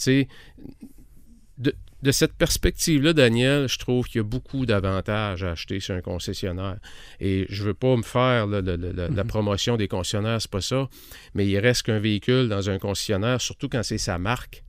[0.00, 0.28] Tu sais,
[1.58, 5.94] de, de cette perspective-là, Daniel, je trouve qu'il y a beaucoup d'avantages à acheter sur
[5.94, 6.78] un concessionnaire.
[7.20, 10.50] Et je veux pas me faire là, le- le- le- la promotion des concessionnaires, c'est
[10.50, 10.88] pas ça.
[11.34, 14.64] Mais il reste qu'un véhicule dans un concessionnaire, surtout quand c'est sa marque.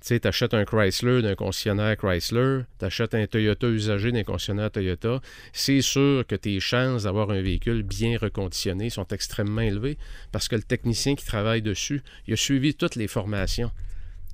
[0.00, 5.20] Tu sais, t'achètes un Chrysler d'un concessionnaire Chrysler, t'achètes un Toyota usagé d'un concessionnaire Toyota,
[5.52, 9.98] c'est sûr que tes chances d'avoir un véhicule bien reconditionné sont extrêmement élevées
[10.32, 13.70] parce que le technicien qui travaille dessus, il a suivi toutes les formations.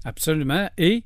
[0.05, 0.69] Absolument.
[0.79, 1.05] Et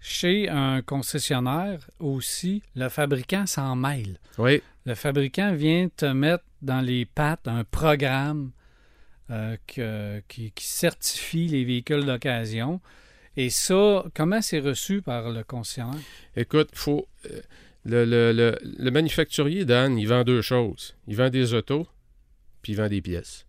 [0.00, 4.18] chez un concessionnaire aussi, le fabricant s'en mêle.
[4.38, 8.52] Oui, Le fabricant vient te mettre dans les pattes un programme
[9.30, 12.80] euh, que- qui, qui certifie les véhicules d'occasion.
[13.36, 16.00] Et ça, comment c'est reçu par le concessionnaire?
[16.36, 17.06] Écoute, faut.
[17.30, 17.40] euh,
[17.88, 20.96] Le, le- le- le manufacturier, Dan, il vend deux choses.
[21.06, 21.86] Il vend des autos,
[22.60, 23.45] puis il vend des pièces.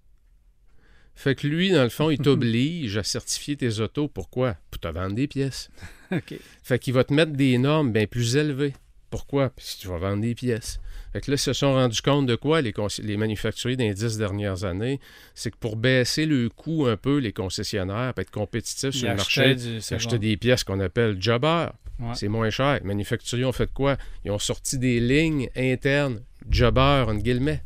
[1.19, 4.07] Fait que lui, dans le fond, il t'oblige à certifier tes autos.
[4.07, 4.55] Pourquoi?
[4.69, 5.69] Pour te vendre des pièces.
[6.11, 6.35] OK.
[6.63, 8.73] Fait qu'il va te mettre des normes bien plus élevées.
[9.09, 9.49] Pourquoi?
[9.49, 10.79] Parce que tu vas vendre des pièces.
[11.13, 13.93] Fait que là, ils se sont rendus compte de quoi, les, les manufacturiers dans les
[13.95, 14.99] dix dernières années?
[15.33, 19.15] C'est que pour baisser le coût un peu, les concessionnaires, pour être compétitifs sur le
[19.15, 20.21] marché, du- ils c'est achetaient bon.
[20.21, 21.67] des pièces qu'on appelle jobber.
[21.99, 22.13] Ouais.
[22.13, 22.75] C'est moins cher.
[22.81, 23.97] Les manufacturiers ont fait quoi?
[24.23, 27.63] Ils ont sorti des lignes internes, jobber, en guillemets.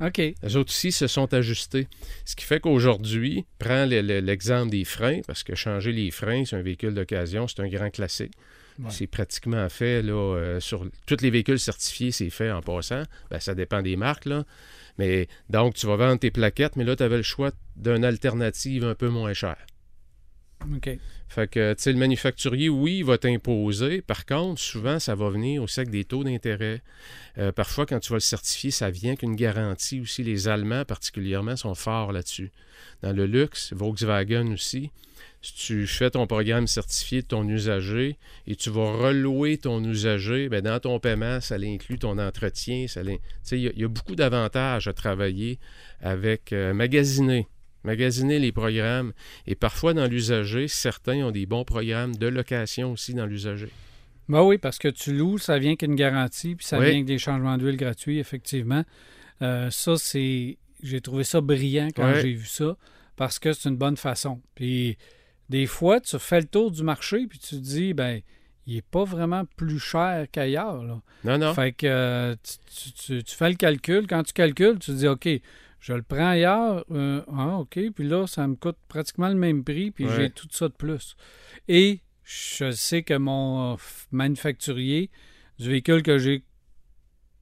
[0.00, 0.18] OK.
[0.18, 1.88] Les autres aussi se sont ajustés.
[2.24, 6.44] Ce qui fait qu'aujourd'hui, prends le- le- l'exemple des freins, parce que changer les freins
[6.44, 8.32] sur un véhicule d'occasion, c'est un grand classique.
[8.78, 8.90] Ouais.
[8.90, 13.02] C'est pratiquement fait là, euh, sur tous les véhicules certifiés, c'est fait en passant.
[13.30, 14.26] Ben, ça dépend des marques.
[14.26, 14.44] Là.
[14.98, 18.84] Mais donc, tu vas vendre tes plaquettes, mais là, tu avais le choix d'une alternative
[18.84, 19.56] un peu moins chère.
[20.74, 20.90] OK.
[21.28, 24.02] Fait que, tu sais, le manufacturier, oui, il va t'imposer.
[24.02, 26.82] Par contre, souvent, ça va venir aussi avec des taux d'intérêt.
[27.38, 30.24] Euh, parfois, quand tu vas le certifier, ça vient qu'une garantie aussi.
[30.24, 32.50] Les Allemands, particulièrement, sont forts là-dessus.
[33.02, 34.90] Dans le luxe, Volkswagen aussi,
[35.40, 38.16] si tu fais ton programme certifié de ton usager
[38.46, 42.86] et tu vas relouer ton usager, ben dans ton paiement, ça inclut ton entretien.
[43.52, 45.58] Il y a beaucoup d'avantages à travailler
[46.00, 47.46] avec euh, magasiner.
[47.84, 49.12] Magasiner les programmes.
[49.46, 53.68] Et parfois, dans l'usager, certains ont des bons programmes de location aussi dans l'usager.
[54.28, 56.84] Ben oui, parce que tu loues, ça vient qu'une garantie, puis ça Oui.
[56.86, 58.84] vient avec des changements d'huile gratuits, effectivement.
[59.42, 60.58] Euh, ça, c'est.
[60.82, 62.76] J'ai trouvé ça brillant quand j'ai vu ça,
[63.16, 64.40] parce que c'est une bonne façon.
[64.54, 64.96] Puis
[65.48, 68.20] des fois, tu fais le tour du marché, puis tu te dis, ben,
[68.66, 70.82] il n'est pas vraiment plus cher qu'ailleurs.
[71.24, 71.54] Non, non.
[71.54, 74.06] Fait que euh, tu, tu- tu- tu fais le calcul.
[74.06, 75.26] Quand tu calcules, tu te dis, OK,
[75.80, 76.84] je le prends ailleurs.
[76.90, 77.78] euh, ah, OK.
[77.94, 80.14] Puis là, ça me coûte pratiquement le même prix, puis Ouais.
[80.16, 81.16] j'ai tout ça de plus.
[81.68, 83.76] Et je sais que mon
[84.10, 85.10] manufacturier
[85.58, 86.44] du véhicule que j'ai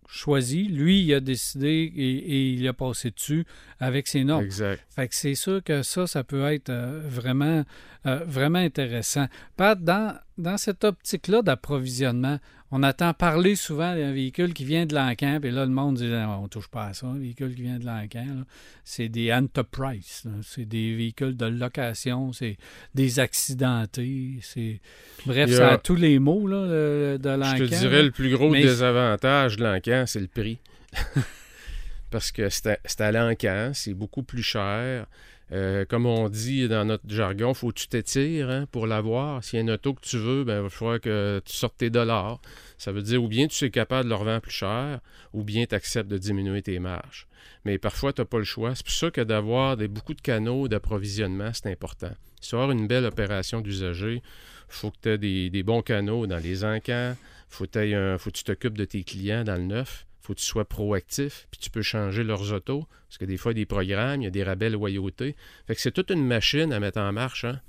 [0.09, 3.45] choisi, lui, il a décidé et, et il a passé dessus
[3.81, 4.45] avec ses normes.
[4.45, 4.81] Exact.
[4.89, 7.65] Fait que c'est sûr que ça, ça peut être euh, vraiment,
[8.07, 9.27] euh, vraiment intéressant.
[9.57, 12.39] Pat, dans, dans cette optique-là d'approvisionnement,
[12.73, 16.11] on entend parler souvent d'un véhicule qui vient de l'Encan, puis là, le monde dit
[16.13, 18.45] Ah, on touche pas à ça, un véhicule qui vient de l'Encan.
[18.85, 22.57] C'est des enterprise, c'est des véhicules de location, c'est
[22.95, 24.81] des accidentés, c'est.
[25.27, 27.57] Bref, a- ça a tous les mots là, de l'Encan.
[27.57, 27.79] Je te là.
[27.79, 30.59] dirais le plus gros Mais- désavantage de l'encan, c'est le prix.
[32.11, 32.67] Parce que c'est
[33.01, 35.07] à, à l'encan, c'est beaucoup plus cher.
[35.53, 39.45] Euh, comme on dit dans notre jargon, faut que tu t'étires hein, pour l'avoir.
[39.45, 41.91] S'il y a une auto que tu veux, ben, il va que tu sortes tes
[41.91, 42.41] dollars.
[42.79, 45.01] Ça veut dire ou bien tu es capable de le revendre plus cher,
[45.33, 47.29] ou bien tu acceptes de diminuer tes marges.
[47.65, 48.75] Mais parfois, tu n'as pas le choix.
[48.75, 52.11] C'est pour ça que d'avoir beaucoup de canaux d'approvisionnement, c'est important.
[52.41, 54.23] Si tu une belle opération d'usager,
[54.69, 57.17] faut que tu aies des, bons canaux dans les encans,
[57.49, 60.41] faut, t'aies un- faut que tu t'occupes de tes clients dans le neuf, faut que
[60.41, 63.61] tu sois proactif, puis tu peux changer leurs autos, parce que des fois, il y
[63.61, 65.37] a des programmes, il y a des rabais loyauté.
[65.67, 67.45] Fait que c'est toute une machine à mettre en marche.
[67.45, 67.61] Hein?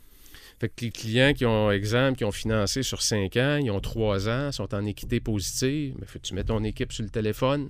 [0.60, 3.80] Fait que les clients qui ont, exemple, qui ont financé sur 5 ans, ils ont
[3.80, 7.12] 3 ans, sont en équité positive, mais faut que tu mets ton équipe sur le
[7.12, 7.70] téléphone.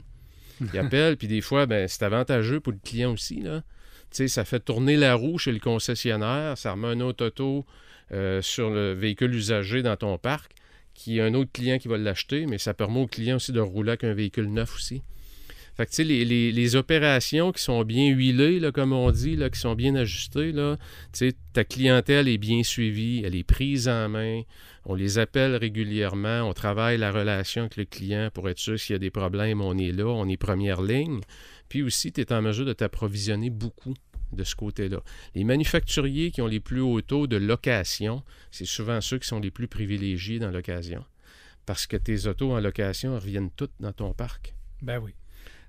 [0.61, 3.41] Ils appellent, puis des fois, ben, c'est avantageux pour le client aussi.
[3.41, 3.63] Là.
[4.11, 7.65] Ça fait tourner la roue chez le concessionnaire, ça remet un autre auto
[8.13, 10.53] euh, sur le véhicule usagé dans ton parc
[10.97, 13.51] qu'il y a un autre client qui va l'acheter, mais ça permet au client aussi
[13.51, 15.01] de rouler avec un véhicule neuf aussi.
[15.75, 19.59] Fait que, les, les- les opérations qui sont bien huilées, là, comme on dit, qui
[19.59, 20.77] sont bien ajustées, là,
[21.53, 24.41] ta clientèle est bien suivie, elle est prise en main,
[24.85, 28.93] on les appelle régulièrement, on travaille la relation avec le client pour être sûr s'il
[28.93, 31.19] y a des problèmes, on est là, on est première ligne.
[31.69, 33.93] Puis aussi, tu es en mesure de t'approvisionner beaucoup
[34.33, 35.01] de ce côté-là.
[35.35, 39.39] Les manufacturiers qui ont les plus hauts taux de location, c'est souvent ceux qui sont
[39.39, 41.03] les plus privilégiés dans l'occasion.
[41.65, 44.53] Parce que tes autos en location reviennent toutes dans ton parc.
[44.81, 45.13] Ben oui.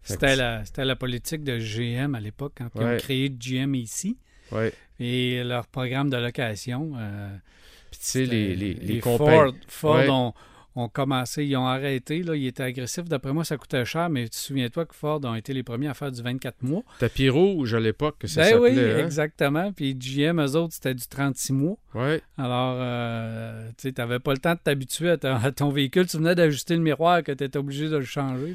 [0.03, 2.97] C'était la, c'était la politique de GM à l'époque, quand ils ont Ouais.
[2.99, 4.17] créé GM ici
[4.53, 4.73] Ouais.
[5.01, 6.93] et leur programme de location.
[6.97, 7.37] euh,
[7.91, 10.09] Puis tu sais, les, les, les Ford, Ford Ouais.
[10.09, 10.33] ont,
[10.79, 12.23] ont commencé, ils ont arrêté.
[12.23, 13.05] Là, ils étaient agressifs.
[13.05, 15.89] D'après moi, ça coûtait cher, mais tu te souviens-toi que Ford ont été les premiers
[15.89, 16.83] à faire du 24 mois?
[16.99, 18.95] Tapis rouge à l'époque, que ça ben oui, s'appelait.
[19.01, 19.05] hein?
[19.05, 19.73] exactement.
[19.73, 21.77] Puis GM, eux autres, c'était du 36 mois.
[21.95, 22.21] Ouais.
[22.37, 26.07] Alors, euh, tu n'avais pas le temps de t'habituer à, ton- à ton véhicule.
[26.07, 28.55] Tu venais d'ajuster le miroir que tu étais obligé de le changer.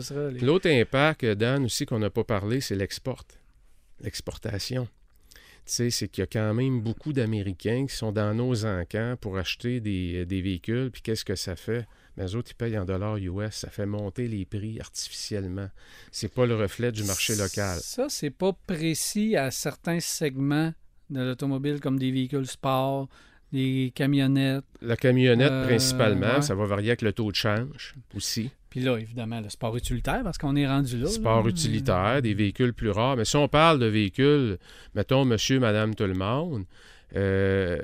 [0.00, 3.22] Ça, les- L'autre impact, Dan, aussi, qu'on n'a pas parlé, c'est l'export.
[4.00, 4.88] L'exportation.
[5.66, 9.16] Tu sais, c'est qu'il y a quand même beaucoup d'Américains qui sont dans nos encans
[9.20, 10.90] pour acheter des, des véhicules.
[10.90, 11.86] Puis qu'est-ce que ça fait?
[12.16, 13.54] Mais eux autres, ils payent en dollars US.
[13.54, 15.68] Ça fait monter les prix artificiellement.
[16.12, 17.78] C'est pas le reflet du marché local.
[17.80, 20.72] Ça, c'est pas précis à certains segments
[21.10, 23.08] de l'automobile, comme des véhicules sport,
[23.52, 24.64] des camionnettes.
[24.82, 26.42] La camionnette, Euh, principalement, ouais.
[26.42, 28.50] ça va varier avec le taux de change aussi.
[28.74, 31.06] Puis là, évidemment, le sport utilitaire, parce qu'on est rendu là.
[31.06, 31.48] Sport là.
[31.48, 33.16] utilitaire, des véhicules plus rares.
[33.16, 34.58] Mais si on parle de véhicules,
[34.96, 36.64] mettons monsieur, madame, tout le monde,
[37.14, 37.78] euh,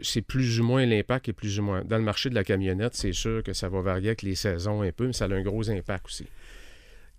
[0.00, 1.84] c'est plus ou moins l'impact est plus ou moins.
[1.84, 4.80] Dans le marché de la camionnette, c'est sûr que ça va varier avec les saisons
[4.80, 6.24] un peu, mais ça a un gros impact aussi.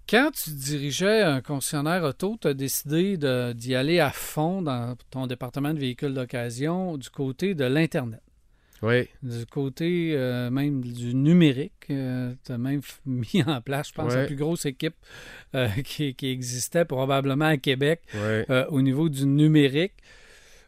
[0.09, 3.19] Quand tu dirigeais un concessionnaire auto, tu as décidé
[3.53, 8.23] d'y aller à fond dans ton département de véhicules d'occasion du côté de l'Internet.
[8.83, 11.93] Oui, Du côté euh, même du numérique, tu
[12.51, 14.95] as même mis en place, je pense, la plus grosse équipe
[15.55, 18.19] euh, qui, qui existait probablement à Québec oui.
[18.49, 19.93] euh, au niveau du numérique.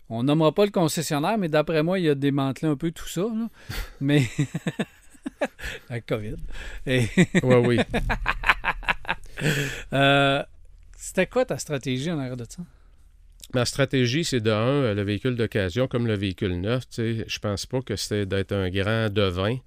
[0.10, 3.22] On nommera pas le concessionnaire, mais d'après moi, il a démantelé un peu tout ça.
[3.22, 3.48] là.
[4.00, 4.24] Mais.
[5.90, 6.36] la COVID.
[6.86, 7.08] Et,
[7.42, 7.80] Oui, oui.
[9.94, 10.44] euh,
[10.96, 12.62] C'était quoi ta stratégie en arrière de ça?
[13.54, 16.86] Ma stratégie, c'est de un, le véhicule d'occasion comme le véhicule neuf.
[16.98, 19.58] Je pense pas que c'était d'être un grand devin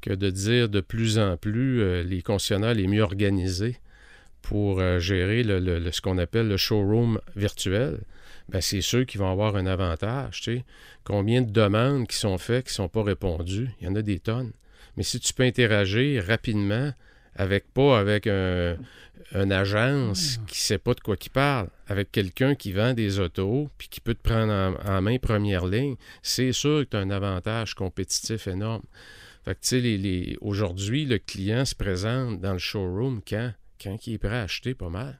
[0.00, 3.76] que de dire de plus en plus euh, les concessionnaires les mieux organisés
[4.42, 8.00] pour euh, gérer ce qu'on appelle le showroom virtuel.
[8.48, 10.42] Ben, c'est ceux qui vont avoir un avantage.
[11.04, 13.70] Combien de demandes qui sont faites, qui ne sont pas répondues?
[13.80, 14.50] Il y en a des tonnes.
[14.96, 16.92] Mais si tu peux interagir rapidement
[17.36, 18.76] avec pas avec un,
[19.34, 23.68] une agence qui sait pas de quoi qui parle, avec quelqu'un qui vend des autos
[23.78, 27.00] puis qui peut te prendre en, en main première ligne, c'est sûr que tu as
[27.00, 28.82] un avantage compétitif énorme.
[29.44, 33.52] Fait que, tu sais, les, les- aujourd'hui, le client se présente dans le showroom quand,
[33.82, 35.18] quand il est prêt à acheter pas mal.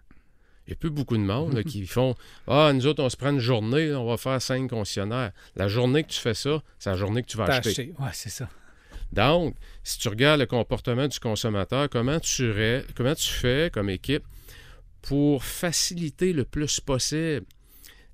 [0.66, 2.14] Il n'y a plus beaucoup de monde là, qui font
[2.46, 5.32] Ah, nous autres, on se prend une journée, on va faire cinq concessionnaires.
[5.56, 7.70] La journée que tu fais ça, c'est la journée que tu vas acheter.
[7.70, 7.94] acheté.
[7.98, 8.48] Ouais, c'est ça.
[9.12, 13.90] Donc, si tu regardes le comportement du consommateur, comment tu, ré- comment tu fais comme
[13.90, 14.24] équipe
[15.02, 17.44] pour faciliter le plus possible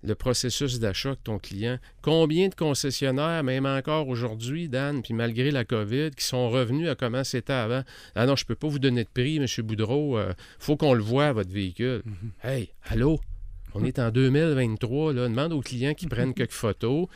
[0.04, 1.78] le processus d'achat de ton client?
[2.02, 6.94] Combien de concessionnaires, même encore aujourd'hui, Dan, puis malgré la COVID, qui sont revenus à
[6.94, 7.82] comment c'était avant?
[8.14, 9.46] Ah non, je ne peux pas vous donner de prix, M.
[9.64, 10.18] Boudreau.
[10.20, 12.02] Il faut qu'on le voit, votre véhicule.
[12.42, 13.20] Hey, allô?
[13.74, 15.28] On est en 2023, là.
[15.28, 17.06] Demande aux clients qui prennent quelques photos,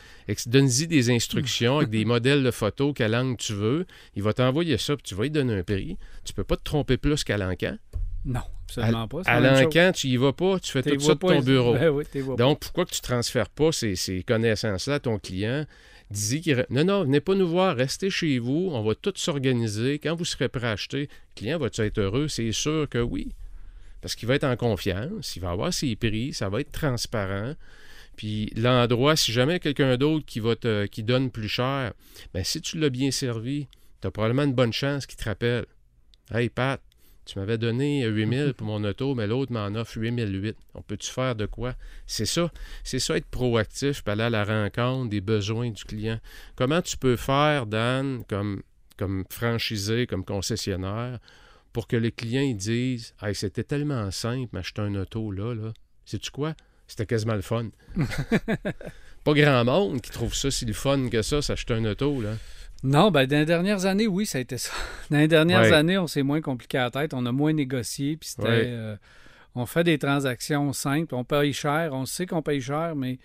[0.45, 3.85] donne-y des instructions avec des modèles de photos, quelle langue tu veux.
[4.15, 5.97] Il va t'envoyer ça, puis tu vas lui donner un prix.
[6.23, 7.77] Tu peux pas te tromper plus qu'à l'encan.
[8.25, 9.21] Non, absolument pas.
[9.25, 9.63] À même chose.
[9.63, 11.73] l'encan, tu y vas pas, tu fais tout ça de pas, ton bureau.
[11.73, 12.35] Ben oui, pas.
[12.35, 15.65] Donc, pourquoi que tu ne transfères pas ces, ces connaissances-là à ton client?
[16.11, 16.65] Dis qu'il...
[16.69, 19.99] Non, non, venez pas nous voir, restez chez vous, on va tout s'organiser.
[19.99, 22.27] Quand vous serez prêt à acheter, le client va-tu être heureux?
[22.27, 23.33] C'est sûr que oui.
[24.03, 27.53] Parce qu'il va être en confiance, il va avoir ses prix, ça va être transparent.
[28.17, 30.41] Puis l'endroit, si jamais quelqu'un d'autre qui
[30.91, 31.93] qui donne plus cher,
[32.33, 33.65] ben si tu l'as bien servi,
[34.01, 35.65] tu as probablement une bonne chance qu'il te rappelle.
[36.33, 36.81] Hey Pat,
[37.23, 40.57] tu m'avais donné 8000 pour mon auto, mais l'autre m'en offre 8008.
[40.73, 41.73] On peut-tu faire de quoi?
[42.05, 42.51] C'est ça.
[42.83, 46.19] C'est ça être proactif, aller à la rencontre des besoins du client.
[46.57, 48.63] Comment tu peux faire, Dan, comme,
[48.97, 51.19] comme franchisé, comme concessionnaire,
[51.73, 55.73] pour que les clients ils disent Hey, c'était tellement simple m'acheter un auto là, là.
[56.05, 56.53] Sais-tu quoi?
[56.87, 57.69] C'était quasiment le fun.
[59.23, 62.33] Pas grand monde qui trouve ça si le fun que ça, s'acheter un auto, là.
[62.83, 64.73] Non, ben dans les dernières années, oui, ça a été ça.
[65.09, 65.71] Dans les dernières Ouais.
[65.71, 68.43] années, on s'est moins compliqué à la tête, on a moins négocié, puis c'était...
[68.47, 68.63] Ouais.
[68.67, 68.97] euh,
[69.55, 73.19] on fait des transactions simples, on paye cher, on sait qu'on paye cher, mais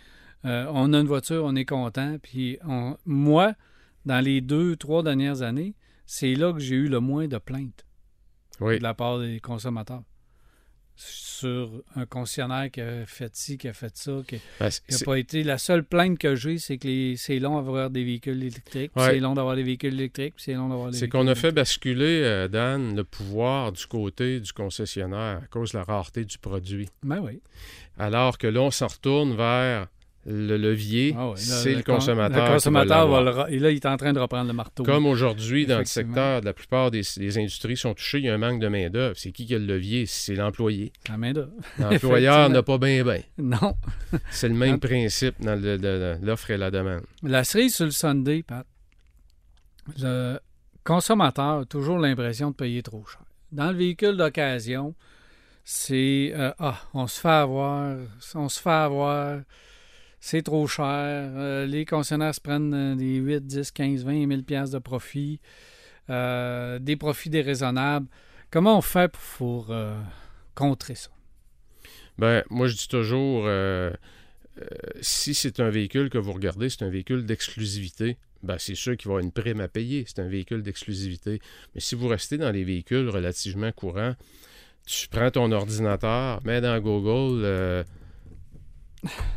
[0.44, 3.54] euh, on a une voiture, on est content, puis on- moi,
[4.06, 5.74] dans les deux, trois dernières années,
[6.06, 7.84] c'est là que j'ai eu le moins de plaintes
[8.60, 8.78] Oui.
[8.78, 10.02] de la part des consommateurs.
[11.00, 15.16] Sur un concessionnaire qui a fait ci, qui a fait ça, qui Ben, n'a pas
[15.16, 15.44] été.
[15.44, 19.10] La seule plainte que j'ai, c'est que c'est long d'avoir des véhicules électriques, puis Ouais.
[19.12, 22.22] c'est long d'avoir des véhicules électriques, c'est long d'avoir des C'est qu'on a fait basculer,
[22.24, 26.88] euh, Dan, le pouvoir du côté du concessionnaire à cause de la rareté du produit.
[27.04, 27.40] Ben oui.
[27.96, 29.86] Alors que là, on s'en retourne vers
[30.26, 32.46] le levier, Ah c'est le, con- consommateur.
[32.48, 34.82] Le consommateur va le Et là, il est en train de reprendre le marteau.
[34.82, 38.34] Comme aujourd'hui, dans le secteur, la plupart des, des industries sont touchées, il y a
[38.34, 39.14] un manque de main-d'œuvre.
[39.16, 40.04] C'est qui qui a le levier?
[40.06, 40.92] C'est l'employé.
[41.08, 41.52] La main d'œuvre.
[41.78, 43.20] L'employeur n'a pas bien, bien.
[43.38, 43.74] Non.
[44.30, 44.78] C'est le même Hein?
[44.78, 45.58] principe dans
[46.22, 47.02] l'offre et la demande.
[47.22, 48.66] La cerise sur le Sunday, Pat,
[49.98, 50.38] le
[50.84, 53.22] consommateur a toujours l'impression de payer trop cher.
[53.52, 54.94] Dans le véhicule d'occasion,
[55.64, 57.96] c'est euh, Ah, on se fait avoir,
[58.34, 59.40] on se fait avoir,
[60.20, 60.84] c'est trop cher.
[60.86, 65.40] euh, les concessionnaires se prennent euh, des 8, 10, 15, 20 000 piastres de profit,
[66.10, 68.06] euh, des profits déraisonnables.
[68.50, 69.74] Comment on fait pour
[70.54, 71.10] contrer ça?
[72.16, 73.46] Ben, moi, je dis toujours,
[75.02, 79.08] si c'est un véhicule que vous regardez, c'est un véhicule d'exclusivité, ben, c'est sûr qu'il
[79.08, 80.04] va y avoir une prime à payer.
[80.06, 81.42] C'est un véhicule d'exclusivité.
[81.74, 84.14] Mais si vous restez dans les véhicules relativement courants,
[84.86, 87.84] tu prends ton ordinateur, mets dans Google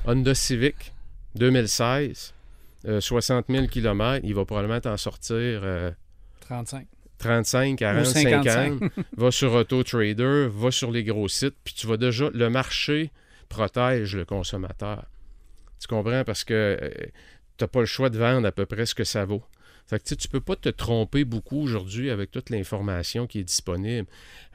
[0.05, 0.93] Honda Civic
[1.35, 2.33] 2016,
[2.87, 5.91] euh, 60 000 km, il va probablement t'en sortir euh,
[6.41, 6.87] 35.
[7.17, 8.79] 35, 40, Ou 55.
[8.79, 8.91] 50.
[9.17, 12.29] va sur AutoTrader, va sur les gros sites, puis tu vas déjà.
[12.33, 13.11] Le marché
[13.47, 15.05] protège le consommateur.
[15.79, 16.23] Tu comprends?
[16.23, 16.79] Parce que
[17.57, 19.43] tu n'as pas le choix de vendre à peu près ce que ça vaut.
[19.87, 23.43] Fait que, tu ne peux pas te tromper beaucoup aujourd'hui avec toute l'information qui est
[23.43, 24.07] disponible.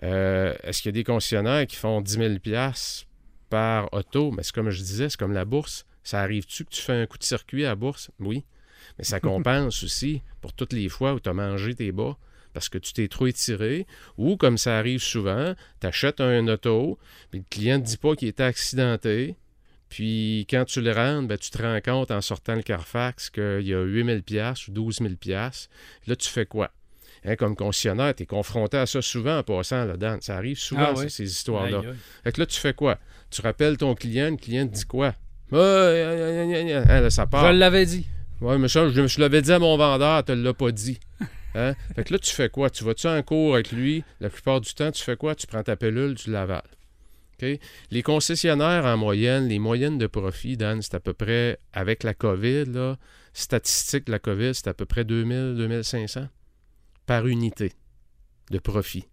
[0.02, 2.34] Euh, Est-ce qu'il y a des concessionnaires qui font 10 000
[3.48, 4.30] par auto?
[4.32, 5.86] Mais c'est comme je disais, c'est comme la bourse.
[6.02, 8.10] Ça arrive-tu que tu fais un coup de circuit à la bourse?
[8.20, 8.44] Oui.
[8.98, 12.16] Mais ça compense aussi pour toutes les fois où tu as mangé tes bas
[12.52, 13.86] parce que tu t'es trop étiré,
[14.16, 16.98] ou comme ça arrive souvent, tu achètes un auto,
[17.30, 19.36] puis le client ne te dit pas qu'il était accidenté,
[19.88, 23.66] puis quand tu le rentres, ben, tu te rends compte en sortant le Carfax qu'il
[23.66, 25.68] y a 8000 pièces ou 12 000 pièces.
[26.06, 26.72] Là, tu fais quoi?
[27.28, 30.20] Hein, comme concessionnaire, tu es confronté à ça souvent en passant, là, Dan.
[30.20, 31.10] Ça arrive souvent, Ah oui.
[31.10, 31.82] ces histoires-là.
[32.22, 32.98] Fait que là, tu fais quoi?
[33.30, 35.12] Tu rappelles ton client, le client te dit quoi?
[35.52, 37.52] Hein, là, ça part.
[37.52, 38.06] Je l'avais dit.
[38.40, 41.00] Oui, mais ça, je, je l'avais dit à mon vendeur, tu ne l'as pas dit.
[41.54, 41.74] Hein?
[41.94, 42.68] Fait que là, tu fais quoi?
[42.70, 44.04] Tu vas-tu en cours avec lui?
[44.20, 45.34] La plupart du temps, tu fais quoi?
[45.34, 46.62] Tu prends ta pilule, tu l'avales.
[47.90, 52.14] Les concessionnaires, en moyenne, les moyennes de profit, Dan, c'est à peu près, avec la
[52.14, 52.96] COVID, là,
[53.34, 56.28] statistique de la COVID, c'est à peu près 2000, 2500
[57.06, 57.72] par unité
[58.50, 59.04] de profit.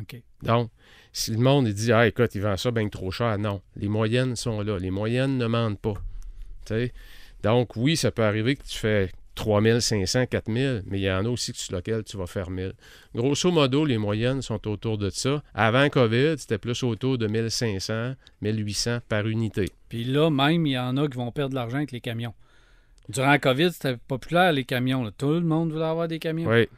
[0.00, 0.20] OK.
[0.42, 0.70] Donc,
[1.12, 3.62] si le monde il dit Ah, écoute, il vend ça bien trop cher, non.
[3.76, 4.78] Les moyennes sont là.
[4.78, 5.94] Les moyennes ne mentent pas.
[7.42, 11.28] Donc, oui, ça peut arriver que tu fais 3500, 4000, mais il y en a
[11.28, 12.72] aussi que sur lequel tu vas faire 1000.
[13.14, 15.42] Grosso modo, les moyennes sont autour de ça.
[15.54, 19.66] Avant COVID, c'était plus autour de 1500, 1800 par unité.
[19.88, 22.34] Puis là, même, il y en a qui vont perdre de l'argent avec les camions.
[23.08, 25.04] Durant la COVID, c'était populaire, les camions.
[25.04, 25.10] là.
[25.16, 26.50] Tout le monde voulait avoir des camions.
[26.50, 26.68] Oui,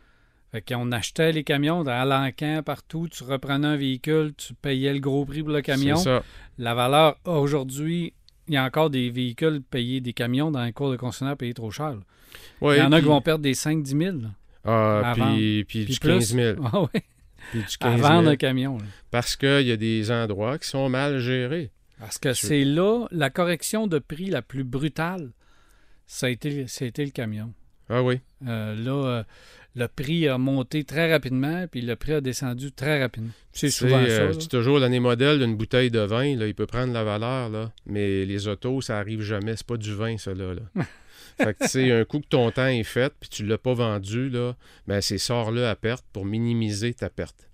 [0.50, 3.06] Fait qu'on achetait les camions dans l'encan, partout.
[3.10, 5.96] Tu reprenais un véhicule, tu payais le gros prix pour le camion.
[5.96, 6.22] ça.
[6.56, 8.14] La valeur, aujourd'hui,
[8.46, 11.52] il y a encore des véhicules payés, des camions dans les cours de concessionnaire payés
[11.52, 11.96] trop cher.
[12.62, 14.16] Oui, il y en a puis- qui vont perdre des 5-10 000.
[14.22, 14.28] là.
[14.64, 16.08] Ah, à puis, puis Puis du plus.
[16.10, 16.56] 15 000.
[16.72, 17.02] Ah ouais,
[17.50, 18.28] Puis du à 15 vendre 000.
[18.32, 18.78] un camion.
[18.78, 18.84] là.
[19.10, 21.70] Parce qu'il y a des endroits qui sont mal gérés.
[21.98, 25.30] Parce que c'est là, la correction de prix la plus brutale,
[26.06, 27.52] ça a été, ça a été le camion.
[27.88, 28.20] Ah oui.
[28.46, 29.22] Euh, là, euh,
[29.74, 33.30] le prix a monté très rapidement, puis le prix a descendu très rapidement.
[33.52, 34.24] C'est souvent ça.
[34.26, 34.32] là.
[34.38, 36.36] c'est toujours l'année modèle d'une bouteille de vin.
[36.36, 39.56] Là, il peut prendre la valeur, là, mais les autos, ça arrive jamais.
[39.56, 40.34] C'est pas du vin, ça.
[40.34, 40.84] Là, là.
[41.38, 43.74] fait que, tu sais, un coup que ton temps est fait, puis tu l'as pas
[43.74, 47.47] vendu, là, ben, c'est sort-le à perte pour minimiser ta perte.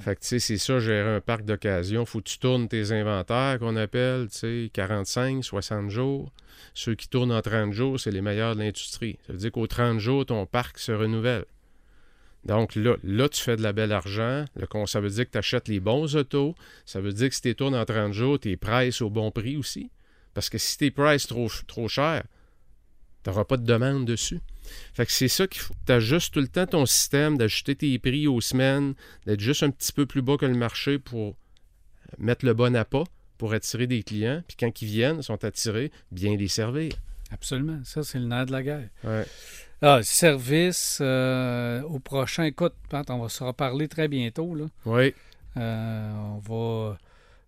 [0.00, 2.04] Fait que, tu sais, c'est ça, gérer un parc d'occasion.
[2.06, 6.32] Faut que tu tournes tes inventaires, qu'on appelle, tu sais, 45, 60 jours.
[6.74, 9.18] Ceux qui tournent en 30 jours, c'est les meilleurs de l'industrie.
[9.26, 11.44] Ça veut dire qu'au 30 jours, ton parc se renouvelle.
[12.44, 14.44] Donc là, là, tu fais de la belle argent.
[14.56, 16.54] Le ça veut dire que tu achètes les bons autos.
[16.86, 19.56] Ça veut dire que si tu tournes en 30 jours, tu prices au bon prix
[19.56, 19.90] aussi.
[20.34, 22.22] Parce que si tu prices trop, trop cher,
[23.22, 24.40] tu n'auras pas de demande dessus.
[24.94, 25.74] Fait que c'est ça qu'il faut.
[25.86, 28.94] Tu ajustes tout le temps ton système, d'ajuster tes prix aux semaines,
[29.26, 31.36] d'être juste un petit peu plus bas que le marché pour
[32.18, 33.04] mettre le bon appât,
[33.36, 34.42] pour attirer des clients.
[34.48, 36.92] Puis quand ils viennent, sont attirés, bien les servir.
[37.30, 37.80] Absolument.
[37.84, 38.88] Ça, c'est le nerf de la guerre.
[39.04, 39.26] Ouais.
[39.82, 42.44] Ah, service euh, au prochain.
[42.44, 44.54] Écoute, Pat, on va se reparler très bientôt.
[44.54, 44.64] Là.
[44.86, 45.14] Oui,
[45.56, 46.98] Euh, on va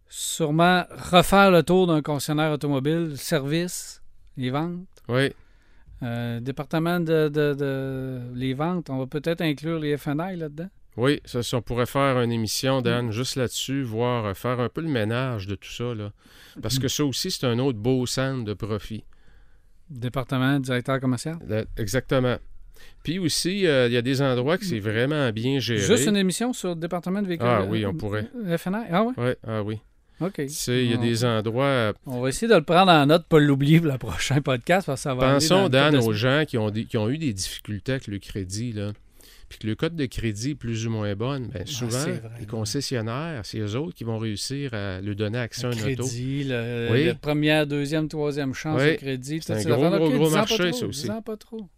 [0.09, 4.03] sûrement refaire le tour d'un concessionnaire automobile, service,
[4.37, 4.87] les ventes.
[5.09, 5.33] oui.
[6.03, 10.69] Euh, département de, de- de- les ventes, on va peut-être inclure les FNI là-dedans?
[10.97, 14.81] Oui, ça, on pourrait faire une émission, Dan, juste là-dessus, voir euh, faire un peu
[14.81, 15.95] le ménage de tout ça.
[15.95, 16.11] Là.
[16.63, 19.05] Parce que ça aussi, c'est un autre beau centre de profit.
[19.89, 21.37] Département directeur commercial?
[21.47, 22.37] Là, exactement.
[23.03, 25.81] Puis aussi, euh, il y a des endroits que c'est vraiment bien géré.
[25.81, 27.47] Juste une émission sur le département de véhicules.
[27.49, 28.29] Ah oui, on pourrait.
[28.57, 28.85] FNI.
[28.91, 29.13] Ah ouais?
[29.17, 29.81] Ouais, ah oui.
[30.21, 30.35] OK.
[30.35, 31.65] Tu sais, il y a On- des endroits.
[31.65, 34.87] euh, On va essayer de le prendre en note, pas l'oublier pour le prochain podcast,
[34.87, 36.97] parce que ça va aller dans Pensons, le Dan, aux gens qui ont, des- qui
[36.99, 38.93] ont eu des difficultés avec le crédit, là.
[39.49, 42.23] Puis que le code de crédit est plus ou moins bon, bien souvent, Ah, vrai,
[42.39, 45.79] les concessionnaires, c'est eux autres qui vont réussir à lui donner accès à Le un
[45.79, 46.05] auto.
[46.05, 47.05] crédit, le, Oui.
[47.07, 48.93] le première, deuxième, troisième chance Oui.
[48.93, 49.41] de crédit.
[49.43, 51.09] C'est un gros, gros, gros marché, ça aussi.
[51.25, 51.69] pas trop.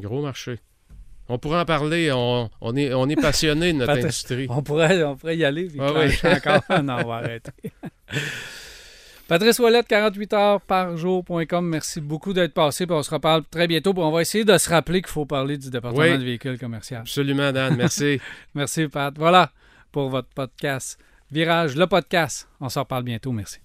[0.00, 0.58] Gros marché.
[1.28, 4.46] On pourrait en parler, on, on est, on est passionné de notre industrie.
[4.48, 5.66] On pourrait, on pourrait y aller.
[5.66, 6.14] Puis Ah oui.
[6.24, 6.62] encore.
[6.82, 7.52] non, on va arrêter.
[9.28, 11.68] Patrice Ouellette, 48 heures par jour.com.
[11.68, 12.86] Merci beaucoup d'être passé.
[12.86, 13.92] Puis on se reparle très bientôt.
[13.92, 16.16] Puis on va essayer de se rappeler qu'il faut parler du département Oui.
[16.18, 16.96] de véhicules commerciaux.
[16.98, 18.20] Absolument, Dan, merci.
[18.54, 19.12] Merci, Pat.
[19.18, 19.50] Voilà
[19.92, 20.98] pour votre podcast.
[21.30, 22.48] Virage, le podcast.
[22.58, 23.32] On s'en reparle bientôt.
[23.32, 23.58] Merci.